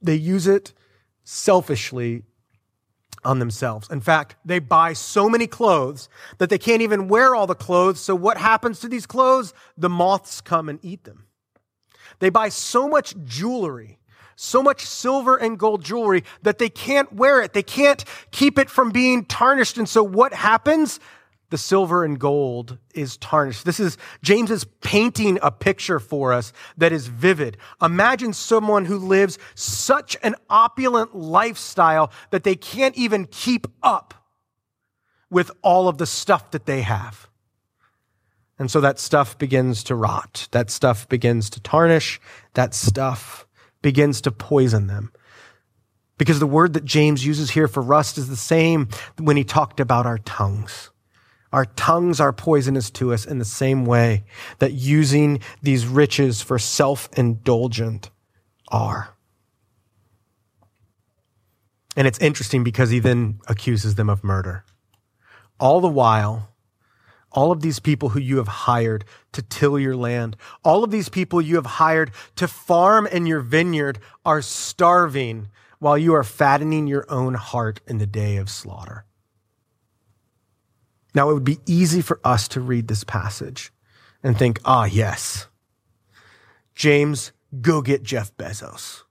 They 0.00 0.14
use 0.14 0.46
it 0.46 0.72
selfishly 1.24 2.22
on 3.24 3.38
themselves. 3.38 3.90
In 3.90 4.00
fact, 4.00 4.36
they 4.44 4.58
buy 4.58 4.92
so 4.92 5.28
many 5.28 5.46
clothes 5.46 6.08
that 6.38 6.50
they 6.50 6.58
can't 6.58 6.82
even 6.82 7.08
wear 7.08 7.34
all 7.34 7.46
the 7.46 7.54
clothes. 7.54 8.00
So 8.00 8.14
what 8.14 8.38
happens 8.38 8.80
to 8.80 8.88
these 8.88 9.06
clothes? 9.06 9.52
The 9.76 9.88
moths 9.88 10.40
come 10.40 10.68
and 10.68 10.78
eat 10.82 11.04
them. 11.04 11.26
They 12.20 12.30
buy 12.30 12.48
so 12.48 12.88
much 12.88 13.14
jewelry, 13.24 13.97
so 14.40 14.62
much 14.62 14.86
silver 14.86 15.36
and 15.36 15.58
gold 15.58 15.84
jewelry 15.84 16.22
that 16.42 16.58
they 16.58 16.68
can't 16.68 17.12
wear 17.12 17.40
it. 17.42 17.54
They 17.54 17.62
can't 17.62 18.04
keep 18.30 18.56
it 18.56 18.70
from 18.70 18.90
being 18.90 19.24
tarnished. 19.24 19.76
And 19.78 19.88
so 19.88 20.04
what 20.04 20.32
happens? 20.32 21.00
The 21.50 21.58
silver 21.58 22.04
and 22.04 22.20
gold 22.20 22.78
is 22.94 23.16
tarnished. 23.16 23.64
This 23.64 23.80
is 23.80 23.98
James 24.22 24.52
is 24.52 24.64
painting 24.80 25.40
a 25.42 25.50
picture 25.50 25.98
for 25.98 26.32
us 26.32 26.52
that 26.76 26.92
is 26.92 27.08
vivid. 27.08 27.56
Imagine 27.82 28.32
someone 28.32 28.84
who 28.84 28.98
lives 28.98 29.40
such 29.56 30.16
an 30.22 30.36
opulent 30.48 31.16
lifestyle 31.16 32.12
that 32.30 32.44
they 32.44 32.54
can't 32.54 32.96
even 32.96 33.26
keep 33.26 33.66
up 33.82 34.14
with 35.30 35.50
all 35.62 35.88
of 35.88 35.98
the 35.98 36.06
stuff 36.06 36.52
that 36.52 36.64
they 36.64 36.82
have. 36.82 37.28
And 38.56 38.70
so 38.70 38.80
that 38.82 39.00
stuff 39.00 39.36
begins 39.36 39.82
to 39.84 39.96
rot. 39.96 40.46
That 40.52 40.70
stuff 40.70 41.08
begins 41.08 41.50
to 41.50 41.60
tarnish. 41.60 42.20
That 42.54 42.72
stuff 42.72 43.47
begins 43.82 44.20
to 44.22 44.30
poison 44.30 44.86
them. 44.86 45.12
Because 46.16 46.40
the 46.40 46.46
word 46.46 46.72
that 46.72 46.84
James 46.84 47.24
uses 47.24 47.50
here 47.50 47.68
for 47.68 47.80
rust 47.82 48.18
is 48.18 48.28
the 48.28 48.36
same 48.36 48.88
when 49.18 49.36
he 49.36 49.44
talked 49.44 49.78
about 49.78 50.06
our 50.06 50.18
tongues. 50.18 50.90
Our 51.52 51.64
tongues 51.64 52.20
are 52.20 52.32
poisonous 52.32 52.90
to 52.90 53.12
us 53.12 53.24
in 53.24 53.38
the 53.38 53.44
same 53.44 53.86
way 53.86 54.24
that 54.58 54.72
using 54.72 55.40
these 55.62 55.86
riches 55.86 56.42
for 56.42 56.58
self-indulgent 56.58 58.10
are. 58.68 59.14
And 61.96 62.06
it's 62.06 62.18
interesting 62.18 62.64
because 62.64 62.90
he 62.90 62.98
then 62.98 63.40
accuses 63.48 63.94
them 63.94 64.10
of 64.10 64.22
murder. 64.22 64.64
All 65.58 65.80
the 65.80 65.88
while, 65.88 66.52
all 67.38 67.52
of 67.52 67.60
these 67.60 67.78
people 67.78 68.08
who 68.08 68.18
you 68.18 68.38
have 68.38 68.48
hired 68.48 69.04
to 69.30 69.40
till 69.42 69.78
your 69.78 69.94
land, 69.94 70.36
all 70.64 70.82
of 70.82 70.90
these 70.90 71.08
people 71.08 71.40
you 71.40 71.54
have 71.54 71.66
hired 71.66 72.10
to 72.34 72.48
farm 72.48 73.06
in 73.06 73.26
your 73.26 73.38
vineyard 73.38 74.00
are 74.24 74.42
starving 74.42 75.48
while 75.78 75.96
you 75.96 76.12
are 76.16 76.24
fattening 76.24 76.88
your 76.88 77.06
own 77.08 77.34
heart 77.34 77.80
in 77.86 77.98
the 77.98 78.08
day 78.08 78.38
of 78.38 78.50
slaughter. 78.50 79.04
Now, 81.14 81.30
it 81.30 81.34
would 81.34 81.44
be 81.44 81.60
easy 81.64 82.02
for 82.02 82.18
us 82.24 82.48
to 82.48 82.60
read 82.60 82.88
this 82.88 83.04
passage 83.04 83.72
and 84.20 84.36
think, 84.36 84.58
ah, 84.64 84.86
yes, 84.86 85.46
James, 86.74 87.30
go 87.60 87.82
get 87.82 88.02
Jeff 88.02 88.36
Bezos. 88.36 89.04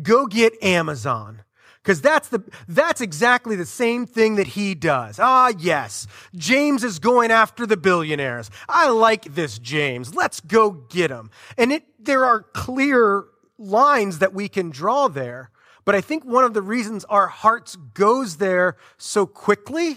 Go 0.00 0.24
get 0.26 0.54
Amazon. 0.62 1.42
Because 1.82 2.00
that's 2.00 2.28
the, 2.28 2.44
that's 2.68 3.00
exactly 3.00 3.56
the 3.56 3.66
same 3.66 4.06
thing 4.06 4.36
that 4.36 4.48
he 4.48 4.74
does. 4.74 5.18
Ah, 5.20 5.52
yes. 5.58 6.06
James 6.34 6.84
is 6.84 7.00
going 7.00 7.32
after 7.32 7.66
the 7.66 7.76
billionaires. 7.76 8.50
I 8.68 8.88
like 8.88 9.34
this 9.34 9.58
James. 9.58 10.14
Let's 10.14 10.40
go 10.40 10.70
get 10.70 11.10
him. 11.10 11.30
And 11.58 11.72
it, 11.72 11.84
there 11.98 12.24
are 12.24 12.42
clear 12.42 13.24
lines 13.58 14.20
that 14.20 14.32
we 14.32 14.48
can 14.48 14.70
draw 14.70 15.08
there. 15.08 15.50
But 15.84 15.96
I 15.96 16.00
think 16.00 16.24
one 16.24 16.44
of 16.44 16.54
the 16.54 16.62
reasons 16.62 17.04
our 17.06 17.26
hearts 17.26 17.74
goes 17.74 18.36
there 18.36 18.76
so 18.96 19.26
quickly 19.26 19.96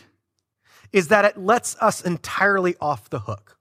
is 0.92 1.10
that 1.10 1.26
it 1.26 1.38
lets 1.38 1.76
us 1.82 2.02
entirely 2.02 2.76
off 2.82 3.12
the 3.12 3.20
hook. 3.20 3.58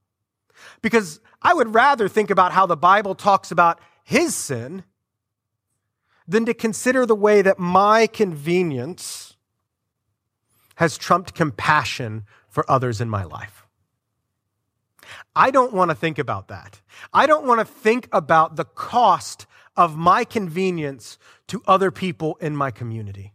Because 0.80 1.20
I 1.42 1.52
would 1.52 1.74
rather 1.74 2.08
think 2.08 2.30
about 2.30 2.52
how 2.52 2.64
the 2.64 2.76
Bible 2.76 3.14
talks 3.14 3.50
about 3.50 3.80
his 4.02 4.34
sin 4.34 4.84
than 6.26 6.44
to 6.46 6.54
consider 6.54 7.04
the 7.04 7.14
way 7.14 7.42
that 7.42 7.58
my 7.58 8.06
convenience 8.06 9.36
has 10.76 10.98
trumped 10.98 11.34
compassion 11.34 12.24
for 12.48 12.68
others 12.70 13.00
in 13.00 13.08
my 13.08 13.24
life. 13.24 13.66
I 15.36 15.50
don't 15.50 15.72
want 15.72 15.90
to 15.90 15.94
think 15.94 16.18
about 16.18 16.48
that. 16.48 16.80
I 17.12 17.26
don't 17.26 17.46
want 17.46 17.60
to 17.60 17.64
think 17.64 18.08
about 18.12 18.56
the 18.56 18.64
cost 18.64 19.46
of 19.76 19.96
my 19.96 20.24
convenience 20.24 21.18
to 21.48 21.62
other 21.66 21.90
people 21.90 22.36
in 22.40 22.56
my 22.56 22.70
community. 22.70 23.32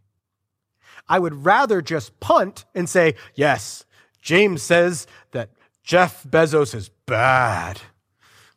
I 1.08 1.18
would 1.18 1.44
rather 1.44 1.82
just 1.82 2.18
punt 2.20 2.64
and 2.74 2.88
say, 2.88 3.14
yes, 3.34 3.84
James 4.20 4.62
says 4.62 5.06
that 5.32 5.50
Jeff 5.82 6.24
Bezos 6.24 6.74
is 6.74 6.90
bad, 7.06 7.80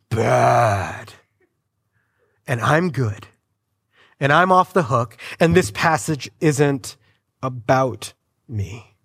bad, 0.10 1.14
and 2.48 2.62
I'm 2.62 2.92
good 2.92 3.28
and 4.24 4.32
I'm 4.32 4.54
off 4.54 4.72
the 4.72 4.84
hook, 4.84 5.18
and 5.38 5.54
this 5.54 5.70
passage 5.70 6.32
isn't 6.40 6.96
about 7.42 8.14
me. 8.48 8.96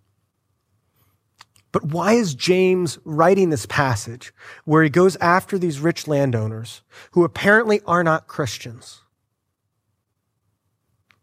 But 1.72 1.86
why 1.86 2.12
is 2.12 2.36
James 2.36 3.00
writing 3.04 3.50
this 3.50 3.66
passage 3.66 4.32
where 4.64 4.84
he 4.84 4.88
goes 4.88 5.16
after 5.16 5.58
these 5.58 5.80
rich 5.80 6.06
landowners 6.06 6.82
who 7.10 7.24
apparently 7.24 7.80
are 7.84 8.04
not 8.04 8.28
Christians? 8.28 9.00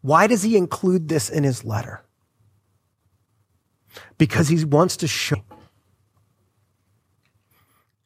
Why 0.02 0.26
does 0.26 0.42
he 0.42 0.58
include 0.58 1.08
this 1.08 1.30
in 1.30 1.42
his 1.42 1.64
letter? 1.64 2.02
Because 4.18 4.48
he 4.48 4.62
wants 4.62 4.98
to 4.98 5.08
show. 5.08 5.42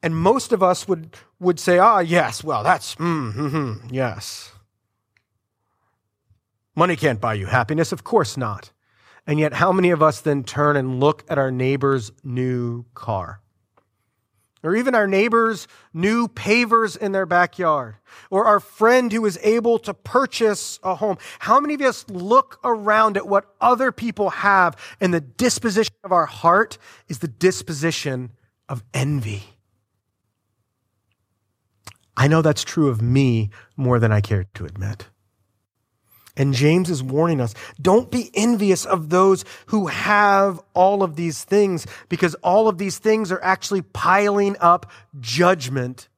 And 0.04 0.16
most 0.16 0.52
of 0.52 0.62
us 0.62 0.86
would, 0.86 1.16
would 1.40 1.58
say, 1.58 1.78
ah, 1.78 1.98
yes, 1.98 2.44
well, 2.44 2.62
that's, 2.62 2.94
mm, 2.94 3.34
mm, 3.34 3.50
mm, 3.50 3.80
yes. 3.90 4.52
Money 6.80 6.96
can't 6.96 7.20
buy 7.20 7.34
you 7.34 7.44
happiness, 7.44 7.92
of 7.92 8.04
course 8.04 8.38
not. 8.38 8.72
And 9.26 9.38
yet, 9.38 9.52
how 9.52 9.70
many 9.70 9.90
of 9.90 10.02
us 10.02 10.22
then 10.22 10.44
turn 10.44 10.76
and 10.76 10.98
look 10.98 11.26
at 11.28 11.36
our 11.36 11.50
neighbor's 11.50 12.10
new 12.24 12.86
car? 12.94 13.42
Or 14.62 14.74
even 14.74 14.94
our 14.94 15.06
neighbor's 15.06 15.68
new 15.92 16.26
pavers 16.26 16.96
in 16.96 17.12
their 17.12 17.26
backyard, 17.26 17.96
or 18.30 18.46
our 18.46 18.60
friend 18.60 19.12
who 19.12 19.26
is 19.26 19.38
able 19.42 19.78
to 19.80 19.92
purchase 19.92 20.80
a 20.82 20.94
home. 20.94 21.18
How 21.40 21.60
many 21.60 21.74
of 21.74 21.82
us 21.82 22.08
look 22.08 22.58
around 22.64 23.18
at 23.18 23.28
what 23.28 23.54
other 23.60 23.92
people 23.92 24.30
have, 24.30 24.74
and 25.02 25.12
the 25.12 25.20
disposition 25.20 25.94
of 26.02 26.12
our 26.12 26.24
heart 26.24 26.78
is 27.08 27.18
the 27.18 27.28
disposition 27.28 28.30
of 28.70 28.82
envy? 28.94 29.42
I 32.16 32.26
know 32.26 32.40
that's 32.40 32.64
true 32.64 32.88
of 32.88 33.02
me 33.02 33.50
more 33.76 33.98
than 33.98 34.12
I 34.12 34.22
care 34.22 34.44
to 34.54 34.64
admit. 34.64 35.09
And 36.40 36.54
James 36.54 36.88
is 36.88 37.02
warning 37.02 37.38
us 37.38 37.52
don't 37.82 38.10
be 38.10 38.30
envious 38.32 38.86
of 38.86 39.10
those 39.10 39.44
who 39.66 39.88
have 39.88 40.58
all 40.72 41.02
of 41.02 41.14
these 41.14 41.44
things 41.44 41.86
because 42.08 42.34
all 42.36 42.66
of 42.66 42.78
these 42.78 42.96
things 42.96 43.30
are 43.30 43.44
actually 43.44 43.82
piling 43.82 44.56
up 44.58 44.90
judgment 45.20 46.08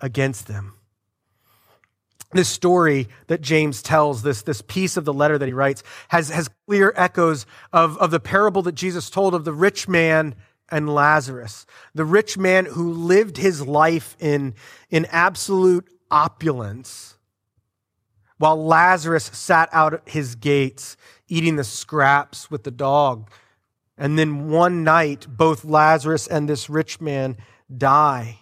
against 0.00 0.46
them. 0.46 0.74
This 2.30 2.48
story 2.48 3.08
that 3.26 3.40
James 3.40 3.82
tells, 3.82 4.22
this, 4.22 4.42
this 4.42 4.62
piece 4.62 4.96
of 4.96 5.04
the 5.04 5.12
letter 5.12 5.36
that 5.36 5.46
he 5.46 5.52
writes, 5.52 5.82
has, 6.10 6.28
has 6.28 6.48
clear 6.68 6.92
echoes 6.94 7.44
of, 7.72 7.98
of 7.98 8.12
the 8.12 8.20
parable 8.20 8.62
that 8.62 8.76
Jesus 8.76 9.10
told 9.10 9.34
of 9.34 9.44
the 9.44 9.52
rich 9.52 9.88
man 9.88 10.36
and 10.70 10.88
Lazarus. 10.88 11.66
The 11.92 12.04
rich 12.04 12.38
man 12.38 12.66
who 12.66 12.92
lived 12.92 13.36
his 13.36 13.66
life 13.66 14.16
in, 14.20 14.54
in 14.90 15.06
absolute 15.06 15.88
opulence, 16.08 17.15
while 18.38 18.62
Lazarus 18.62 19.30
sat 19.32 19.68
out 19.72 19.94
at 19.94 20.08
his 20.08 20.34
gates 20.34 20.96
eating 21.28 21.56
the 21.56 21.64
scraps 21.64 22.50
with 22.50 22.64
the 22.64 22.70
dog. 22.70 23.30
And 23.98 24.18
then 24.18 24.50
one 24.50 24.84
night, 24.84 25.26
both 25.28 25.64
Lazarus 25.64 26.26
and 26.26 26.48
this 26.48 26.68
rich 26.68 27.00
man 27.00 27.36
die. 27.74 28.38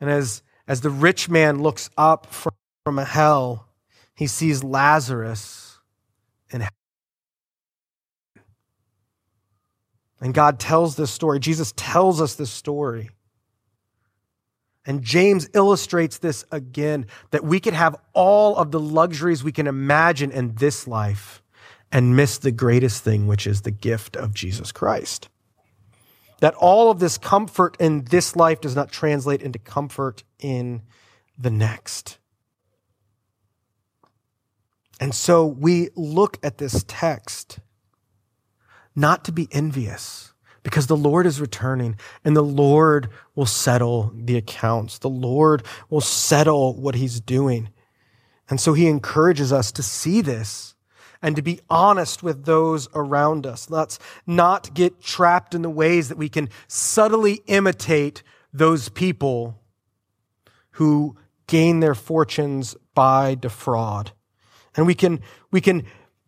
And 0.00 0.10
as, 0.10 0.42
as 0.68 0.82
the 0.82 0.90
rich 0.90 1.28
man 1.28 1.62
looks 1.62 1.88
up 1.96 2.26
from, 2.26 2.52
from 2.84 2.98
hell, 2.98 3.68
he 4.14 4.26
sees 4.26 4.62
Lazarus 4.62 5.78
in 6.50 6.60
hell. 6.60 6.70
And 10.20 10.32
God 10.32 10.58
tells 10.58 10.96
this 10.96 11.10
story. 11.10 11.40
Jesus 11.40 11.72
tells 11.76 12.20
us 12.20 12.34
this 12.34 12.50
story. 12.50 13.10
And 14.86 15.02
James 15.02 15.48
illustrates 15.54 16.18
this 16.18 16.44
again 16.50 17.06
that 17.30 17.44
we 17.44 17.58
could 17.58 17.72
have 17.72 17.96
all 18.12 18.56
of 18.56 18.70
the 18.70 18.80
luxuries 18.80 19.42
we 19.42 19.52
can 19.52 19.66
imagine 19.66 20.30
in 20.30 20.54
this 20.56 20.86
life 20.86 21.42
and 21.90 22.16
miss 22.16 22.38
the 22.38 22.52
greatest 22.52 23.02
thing, 23.02 23.26
which 23.26 23.46
is 23.46 23.62
the 23.62 23.70
gift 23.70 24.16
of 24.16 24.34
Jesus 24.34 24.72
Christ. 24.72 25.28
That 26.40 26.54
all 26.54 26.90
of 26.90 26.98
this 26.98 27.16
comfort 27.16 27.76
in 27.80 28.04
this 28.04 28.36
life 28.36 28.60
does 28.60 28.76
not 28.76 28.92
translate 28.92 29.40
into 29.40 29.58
comfort 29.58 30.22
in 30.38 30.82
the 31.38 31.50
next. 31.50 32.18
And 35.00 35.14
so 35.14 35.46
we 35.46 35.88
look 35.96 36.38
at 36.42 36.58
this 36.58 36.84
text 36.86 37.58
not 38.94 39.24
to 39.24 39.32
be 39.32 39.48
envious 39.50 40.33
because 40.64 40.88
the 40.88 40.96
Lord 40.96 41.26
is 41.26 41.40
returning 41.40 41.96
and 42.24 42.34
the 42.34 42.42
Lord 42.42 43.10
will 43.36 43.46
settle 43.46 44.12
the 44.16 44.36
accounts. 44.36 44.98
The 44.98 45.08
Lord 45.08 45.62
will 45.88 46.00
settle 46.00 46.74
what 46.74 46.96
he's 46.96 47.20
doing. 47.20 47.68
And 48.48 48.60
so 48.60 48.72
he 48.72 48.88
encourages 48.88 49.52
us 49.52 49.70
to 49.72 49.82
see 49.82 50.20
this 50.20 50.74
and 51.22 51.36
to 51.36 51.42
be 51.42 51.60
honest 51.70 52.22
with 52.22 52.44
those 52.44 52.88
around 52.94 53.46
us. 53.46 53.70
Let's 53.70 53.98
not 54.26 54.74
get 54.74 55.00
trapped 55.00 55.54
in 55.54 55.62
the 55.62 55.70
ways 55.70 56.08
that 56.08 56.18
we 56.18 56.28
can 56.28 56.48
subtly 56.66 57.40
imitate 57.46 58.22
those 58.52 58.88
people 58.88 59.60
who 60.72 61.16
gain 61.46 61.80
their 61.80 61.94
fortunes 61.94 62.74
by 62.94 63.34
defraud. 63.34 64.12
And 64.76 64.86
we 64.86 64.94
can, 64.94 65.20
we 65.50 65.60
can 65.60 65.84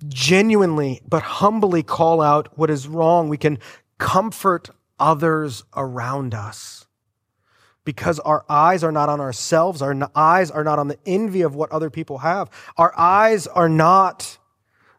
genuinely 0.09 1.01
but 1.09 1.23
humbly 1.23 1.83
call 1.83 2.21
out 2.21 2.57
what 2.59 2.71
is 2.71 2.87
wrong. 2.87 3.29
We 3.29 3.39
can 3.39 3.59
comfort 3.99 4.71
others 4.99 5.65
around 5.75 6.35
us 6.35 6.87
because 7.85 8.19
our 8.21 8.45
eyes 8.49 8.83
are 8.83 8.93
not 8.93 9.09
on 9.09 9.21
ourselves. 9.21 9.81
Our 9.81 9.97
eyes 10.15 10.51
are 10.51 10.65
not 10.65 10.79
on 10.79 10.89
the 10.89 10.99
envy 11.07 11.43
of 11.43 11.55
what 11.55 11.71
other 11.71 11.89
people 11.89 12.19
have. 12.19 12.51
Our 12.77 12.93
eyes 12.99 13.47
are 13.47 13.69
not 13.69 14.39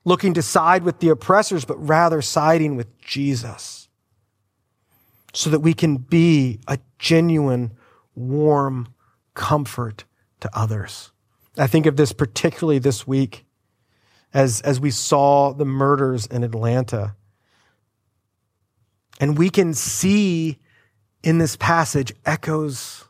looking 0.06 0.34
to 0.36 0.42
side 0.42 0.84
with 0.84 1.00
the 1.00 1.10
oppressors, 1.10 1.66
but 1.66 1.76
rather 1.86 2.22
siding 2.22 2.78
with 2.78 2.98
Jesus 3.00 3.90
so 5.34 5.50
that 5.50 5.60
we 5.60 5.74
can 5.74 5.98
be 5.98 6.60
a 6.68 6.80
genuine, 6.98 7.74
warm 8.16 8.88
comfort 9.34 10.06
to 10.40 10.50
others. 10.58 11.12
I 11.58 11.68
think 11.68 11.86
of 11.86 11.98
this 11.98 12.14
particularly 12.14 12.80
this 12.80 13.06
week 13.06 13.46
as, 14.34 14.62
as 14.62 14.80
we 14.80 14.92
saw 14.92 15.54
the 15.54 15.66
murders 15.66 16.26
in 16.26 16.44
Atlanta 16.44 17.16
and 19.20 19.38
we 19.38 19.50
can 19.50 19.74
see 19.74 20.60
in 21.24 21.38
this 21.38 21.56
passage 21.56 22.14
echoes 22.26 23.06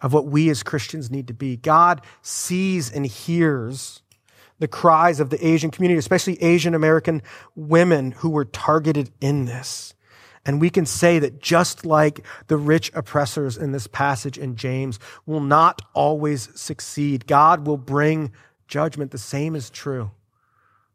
of 0.00 0.12
what 0.12 0.26
we 0.26 0.50
as 0.50 0.62
Christians 0.62 1.10
need 1.10 1.28
to 1.28 1.34
be. 1.34 1.56
God 1.56 2.02
sees 2.22 2.90
and 2.90 3.06
hears 3.06 4.02
the 4.58 4.68
cries 4.68 5.18
of 5.18 5.30
the 5.30 5.46
Asian 5.46 5.70
community, 5.70 5.98
especially 5.98 6.40
Asian 6.42 6.74
American 6.74 7.22
women 7.56 8.12
who 8.12 8.30
were 8.30 8.44
targeted 8.44 9.10
in 9.20 9.46
this. 9.46 9.94
And 10.46 10.60
we 10.60 10.70
can 10.70 10.84
say 10.84 11.18
that 11.18 11.40
just 11.40 11.86
like 11.86 12.24
the 12.48 12.56
rich 12.56 12.92
oppressors 12.94 13.56
in 13.56 13.72
this 13.72 13.86
passage 13.86 14.38
in 14.38 14.56
James 14.56 14.98
will 15.26 15.40
not 15.40 15.80
always 15.94 16.48
succeed, 16.58 17.26
God 17.26 17.66
will 17.66 17.78
bring 17.78 18.30
judgment. 18.68 19.10
The 19.10 19.18
same 19.18 19.56
is 19.56 19.70
true. 19.70 20.10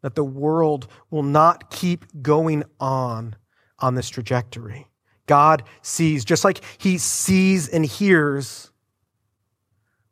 That 0.02 0.16
the 0.16 0.24
world 0.24 0.88
will 1.10 1.24
not 1.24 1.72
keep 1.72 2.06
going 2.22 2.64
on 2.80 3.36
on 3.82 3.96
this 3.96 4.10
trajectory. 4.10 4.88
God 5.26 5.64
sees, 5.82 6.26
just 6.26 6.44
like 6.44 6.62
he 6.78 6.98
sees 6.98 7.70
and 7.70 7.86
hears 7.86 8.72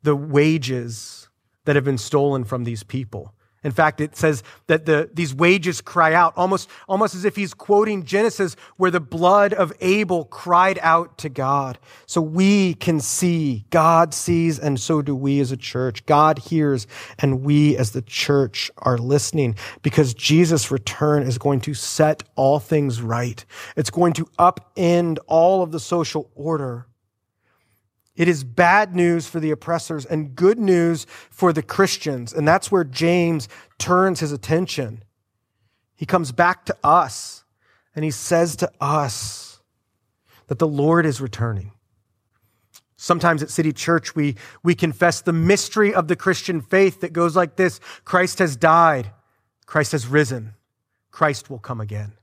the 0.02 0.14
wages 0.14 1.28
that 1.64 1.76
have 1.76 1.84
been 1.84 1.98
stolen 1.98 2.44
from 2.44 2.64
these 2.64 2.82
people. 2.82 3.34
In 3.64 3.72
fact, 3.72 4.00
it 4.00 4.16
says 4.16 4.42
that 4.68 4.86
the, 4.86 5.10
these 5.12 5.34
wages 5.34 5.80
cry 5.80 6.14
out, 6.14 6.32
almost, 6.36 6.68
almost 6.88 7.14
as 7.14 7.24
if 7.24 7.36
he's 7.36 7.54
quoting 7.54 8.04
Genesis, 8.04 8.56
where 8.76 8.90
the 8.90 9.00
blood 9.00 9.52
of 9.52 9.72
Abel 9.80 10.24
cried 10.26 10.78
out 10.80 11.18
to 11.18 11.28
God. 11.28 11.78
So 12.06 12.20
we 12.20 12.74
can 12.74 13.00
see, 13.00 13.64
God 13.70 14.14
sees, 14.14 14.58
and 14.58 14.78
so 14.78 15.02
do 15.02 15.14
we 15.14 15.40
as 15.40 15.50
a 15.50 15.56
church. 15.56 16.06
God 16.06 16.38
hears, 16.38 16.86
and 17.18 17.42
we 17.42 17.76
as 17.76 17.90
the 17.90 18.02
church 18.02 18.70
are 18.78 18.98
listening 18.98 19.56
because 19.82 20.14
Jesus' 20.14 20.70
return 20.70 21.22
is 21.22 21.38
going 21.38 21.60
to 21.62 21.74
set 21.74 22.22
all 22.36 22.60
things 22.60 23.02
right. 23.02 23.44
It's 23.76 23.90
going 23.90 24.12
to 24.14 24.26
upend 24.38 25.18
all 25.26 25.62
of 25.62 25.72
the 25.72 25.80
social 25.80 26.30
order. 26.34 26.87
It 28.18 28.26
is 28.26 28.42
bad 28.42 28.96
news 28.96 29.28
for 29.28 29.38
the 29.38 29.52
oppressors 29.52 30.04
and 30.04 30.34
good 30.34 30.58
news 30.58 31.06
for 31.30 31.52
the 31.52 31.62
Christians. 31.62 32.32
And 32.32 32.46
that's 32.46 32.70
where 32.70 32.82
James 32.82 33.48
turns 33.78 34.18
his 34.18 34.32
attention. 34.32 35.04
He 35.94 36.04
comes 36.04 36.32
back 36.32 36.64
to 36.64 36.76
us 36.82 37.44
and 37.94 38.04
he 38.04 38.10
says 38.10 38.56
to 38.56 38.72
us 38.80 39.60
that 40.48 40.58
the 40.58 40.66
Lord 40.66 41.06
is 41.06 41.20
returning. 41.20 41.70
Sometimes 42.96 43.40
at 43.40 43.50
City 43.50 43.72
Church, 43.72 44.16
we, 44.16 44.34
we 44.64 44.74
confess 44.74 45.20
the 45.20 45.32
mystery 45.32 45.94
of 45.94 46.08
the 46.08 46.16
Christian 46.16 46.60
faith 46.60 47.00
that 47.02 47.12
goes 47.12 47.36
like 47.36 47.54
this 47.54 47.78
Christ 48.04 48.40
has 48.40 48.56
died, 48.56 49.12
Christ 49.64 49.92
has 49.92 50.08
risen, 50.08 50.54
Christ 51.12 51.48
will 51.48 51.60
come 51.60 51.80
again. 51.80 52.17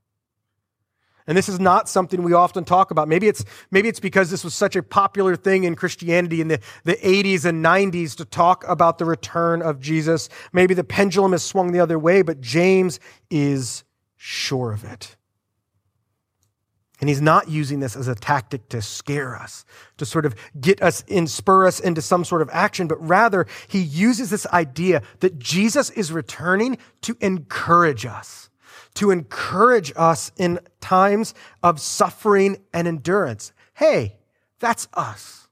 And 1.27 1.35
this 1.35 1.49
is 1.49 1.59
not 1.59 1.89
something 1.89 2.21
we 2.21 2.33
often 2.33 2.65
talk 2.65 2.91
about. 2.91 3.07
Maybe 3.07 3.27
it's, 3.27 3.43
maybe 3.71 3.89
it's 3.89 3.99
because 3.99 4.29
this 4.29 4.43
was 4.43 4.53
such 4.53 4.75
a 4.75 4.83
popular 4.83 5.35
thing 5.35 5.63
in 5.63 5.75
Christianity 5.75 6.39
in 6.39 6.49
the, 6.49 6.59
the 6.83 6.95
80s 6.97 7.45
and 7.45 7.65
90s 7.65 8.15
to 8.17 8.25
talk 8.25 8.63
about 8.67 8.99
the 8.99 9.05
return 9.05 9.61
of 9.63 9.79
Jesus. 9.79 10.29
Maybe 10.53 10.75
the 10.75 10.83
pendulum 10.83 11.31
has 11.31 11.43
swung 11.43 11.71
the 11.71 11.79
other 11.79 11.97
way, 11.97 12.21
but 12.21 12.41
James 12.41 12.99
is 13.31 13.83
sure 14.15 14.71
of 14.71 14.83
it. 14.83 15.15
And 17.01 17.09
he's 17.09 17.21
not 17.21 17.49
using 17.49 17.81
this 17.81 17.95
as 17.95 18.07
a 18.07 18.15
tactic 18.15 18.69
to 18.69 18.81
scare 18.81 19.35
us, 19.35 19.65
to 19.97 20.05
sort 20.05 20.25
of 20.25 20.35
get 20.59 20.81
us 20.81 21.03
in, 21.07 21.27
spur 21.27 21.67
us 21.67 21.79
into 21.79 22.01
some 22.01 22.23
sort 22.23 22.41
of 22.41 22.49
action, 22.53 22.87
but 22.87 23.05
rather 23.05 23.47
he 23.67 23.79
uses 23.79 24.29
this 24.29 24.47
idea 24.47 25.01
that 25.19 25.37
Jesus 25.37 25.89
is 25.89 26.11
returning 26.11 26.77
to 27.01 27.17
encourage 27.19 28.05
us 28.05 28.49
to 28.95 29.11
encourage 29.11 29.93
us 29.95 30.31
in 30.37 30.59
times 30.81 31.33
of 31.61 31.79
suffering 31.79 32.57
and 32.73 32.87
endurance. 32.87 33.53
Hey, 33.73 34.17
that's 34.59 34.87
us. 34.93 35.47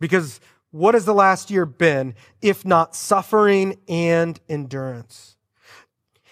Because 0.00 0.40
what 0.70 0.94
has 0.94 1.04
the 1.04 1.14
last 1.14 1.50
year 1.50 1.66
been 1.66 2.14
if 2.40 2.64
not 2.64 2.94
suffering 2.94 3.78
and 3.88 4.40
endurance? 4.48 5.36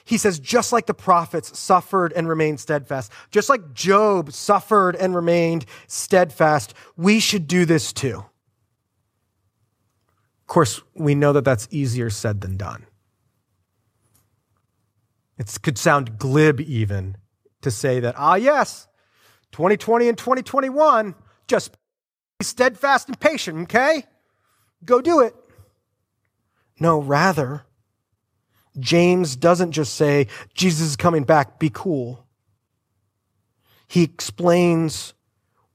He 0.05 0.19
says, 0.19 0.39
just 0.39 0.73
like 0.73 0.87
the 0.87 0.95
prophets 0.95 1.59
suffered 1.59 2.13
and 2.13 2.29
remained 2.29 2.61
steadfast, 2.61 3.11
just 3.33 3.49
like 3.49 3.75
Job 3.75 4.33
suffered 4.33 4.95
and 4.95 5.17
remained 5.17 5.67
steadfast, 5.89 6.75
we 6.97 7.19
should 7.19 7.49
do 7.49 7.65
this 7.65 7.93
too. 7.93 8.25
Of 10.43 10.47
course, 10.47 10.81
we 10.95 11.17
know 11.17 11.33
that 11.33 11.45
that's 11.45 11.67
easier 11.73 12.09
said 12.09 12.41
than 12.41 12.57
done. 12.57 12.87
It 15.38 15.57
could 15.62 15.79
sound 15.79 16.18
glib 16.18 16.61
even 16.61 17.16
to 17.62 17.70
say 17.70 18.01
that, 18.01 18.14
ah, 18.16 18.37
yes, 18.37 18.88
2020 19.53 20.09
and 20.09 20.18
2021, 20.18 21.14
just 21.49 21.72
be 22.38 22.44
steadfast 22.44 23.09
and 23.09 23.18
patient, 23.18 23.62
okay? 23.62 24.05
Go 24.85 25.01
do 25.01 25.20
it. 25.20 25.35
No, 26.79 27.01
rather, 27.01 27.64
James 28.79 29.37
doesn't 29.37 29.72
just 29.72 29.94
say, 29.94 30.29
Jesus 30.55 30.88
is 30.88 30.96
coming 30.96 31.25
back, 31.25 31.59
be 31.59 31.70
cool. 31.70 32.27
He 33.88 34.03
explains 34.03 35.14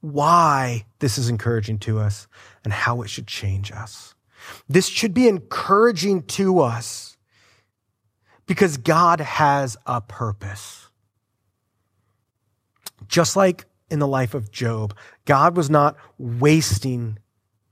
why 0.00 0.84
this 0.98 1.18
is 1.18 1.28
encouraging 1.28 1.78
to 1.78 1.98
us 1.98 2.26
and 2.64 2.72
how 2.72 3.02
it 3.02 3.08
should 3.08 3.26
change 3.26 3.72
us. 3.72 4.14
This 4.68 4.86
should 4.86 5.14
be 5.14 5.28
encouraging 5.28 6.22
to 6.24 6.60
us 6.60 7.11
because 8.46 8.76
God 8.76 9.20
has 9.20 9.76
a 9.86 10.00
purpose. 10.00 10.88
Just 13.08 13.36
like 13.36 13.66
in 13.90 13.98
the 13.98 14.08
life 14.08 14.34
of 14.34 14.50
Job, 14.50 14.96
God 15.24 15.56
was 15.56 15.68
not 15.68 15.96
wasting 16.18 17.18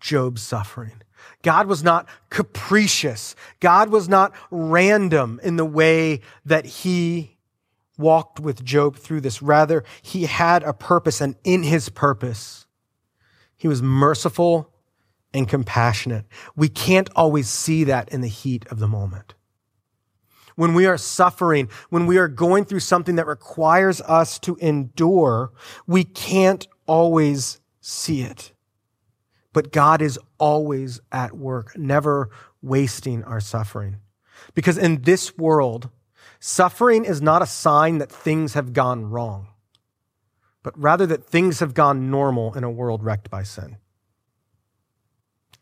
Job's 0.01 0.43
suffering. 0.43 1.03
God 1.43 1.67
was 1.67 1.83
not 1.83 2.09
capricious. 2.29 3.35
God 3.61 3.91
was 3.91 4.09
not 4.09 4.33
random 4.51 5.41
in 5.43 5.57
the 5.57 5.65
way 5.65 6.21
that 6.45 6.67
he 6.67 7.37
walked 7.97 8.41
with 8.41 8.65
Job 8.65 8.97
through 8.97 9.21
this. 9.21 9.43
Rather, 9.43 9.85
he 10.03 10.25
had 10.25 10.63
a 10.63 10.73
purpose, 10.73 11.21
and 11.21 11.37
in 11.45 11.63
his 11.63 11.89
purpose, 11.89 12.67
he 13.57 13.69
was 13.69 13.83
merciful 13.83 14.73
and 15.33 15.49
compassionate. 15.49 16.25
We 16.57 16.69
can't 16.69 17.11
always 17.15 17.49
see 17.49 17.85
that 17.85 18.09
in 18.11 18.21
the 18.21 18.29
heat 18.29 18.67
of 18.71 18.79
the 18.79 18.89
moment. 18.89 19.35
When 20.61 20.75
we 20.75 20.85
are 20.85 20.99
suffering, 20.99 21.70
when 21.88 22.05
we 22.05 22.18
are 22.18 22.29
going 22.29 22.66
through 22.66 22.81
something 22.81 23.16
that 23.16 23.27
requires 23.27 24.03
us 24.03 24.38
to 24.40 24.57
endure, 24.57 25.53
we 25.87 26.05
can't 26.05 26.68
always 26.85 27.62
see 27.81 28.20
it. 28.20 28.53
But 29.55 29.73
God 29.73 30.03
is 30.03 30.18
always 30.37 31.01
at 31.11 31.35
work, 31.35 31.79
never 31.79 32.29
wasting 32.61 33.25
our 33.25 33.40
suffering. 33.40 34.01
Because 34.53 34.77
in 34.77 35.01
this 35.01 35.38
world, 35.38 35.88
suffering 36.40 37.07
is 37.07 37.23
not 37.23 37.40
a 37.40 37.46
sign 37.46 37.96
that 37.96 38.12
things 38.12 38.53
have 38.53 38.75
gone 38.75 39.07
wrong, 39.07 39.49
but 40.62 40.79
rather 40.79 41.07
that 41.07 41.25
things 41.25 41.61
have 41.61 41.73
gone 41.73 42.11
normal 42.11 42.53
in 42.53 42.64
a 42.64 42.70
world 42.70 43.03
wrecked 43.03 43.31
by 43.31 43.44
sin. 43.44 43.79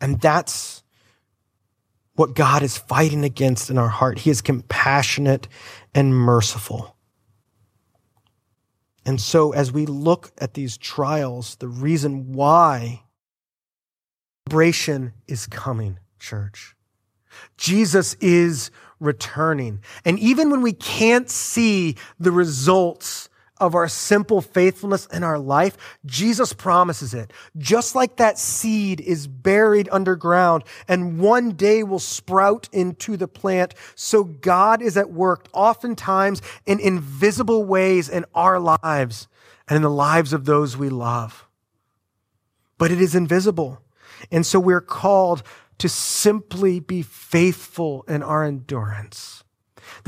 And 0.00 0.20
that's 0.20 0.82
what 2.18 2.34
God 2.34 2.62
is 2.62 2.76
fighting 2.76 3.24
against 3.24 3.70
in 3.70 3.78
our 3.78 3.88
heart. 3.88 4.20
He 4.20 4.30
is 4.30 4.40
compassionate 4.40 5.46
and 5.94 6.14
merciful. 6.14 6.96
And 9.06 9.20
so, 9.20 9.52
as 9.52 9.72
we 9.72 9.86
look 9.86 10.32
at 10.38 10.54
these 10.54 10.76
trials, 10.76 11.56
the 11.56 11.68
reason 11.68 12.32
why 12.32 13.04
celebration 14.48 15.12
is 15.26 15.46
coming, 15.46 15.98
church. 16.18 16.74
Jesus 17.56 18.14
is 18.14 18.70
returning. 18.98 19.80
And 20.04 20.18
even 20.18 20.50
when 20.50 20.62
we 20.62 20.72
can't 20.72 21.30
see 21.30 21.96
the 22.18 22.32
results 22.32 23.27
of 23.60 23.74
our 23.74 23.88
simple 23.88 24.40
faithfulness 24.40 25.06
in 25.06 25.22
our 25.22 25.38
life, 25.38 25.76
Jesus 26.06 26.52
promises 26.52 27.14
it. 27.14 27.32
Just 27.56 27.94
like 27.94 28.16
that 28.16 28.38
seed 28.38 29.00
is 29.00 29.26
buried 29.26 29.88
underground 29.90 30.64
and 30.86 31.18
one 31.18 31.52
day 31.52 31.82
will 31.82 31.98
sprout 31.98 32.68
into 32.72 33.16
the 33.16 33.28
plant, 33.28 33.74
so 33.94 34.24
God 34.24 34.82
is 34.82 34.96
at 34.96 35.10
work 35.10 35.48
oftentimes 35.52 36.42
in 36.66 36.80
invisible 36.80 37.64
ways 37.64 38.08
in 38.08 38.24
our 38.34 38.58
lives 38.58 39.28
and 39.68 39.76
in 39.76 39.82
the 39.82 39.90
lives 39.90 40.32
of 40.32 40.44
those 40.44 40.76
we 40.76 40.88
love. 40.88 41.46
But 42.78 42.90
it 42.90 43.00
is 43.00 43.14
invisible. 43.14 43.82
And 44.30 44.46
so 44.46 44.58
we're 44.58 44.80
called 44.80 45.42
to 45.78 45.88
simply 45.88 46.80
be 46.80 47.02
faithful 47.02 48.04
in 48.08 48.22
our 48.22 48.44
endurance. 48.44 49.44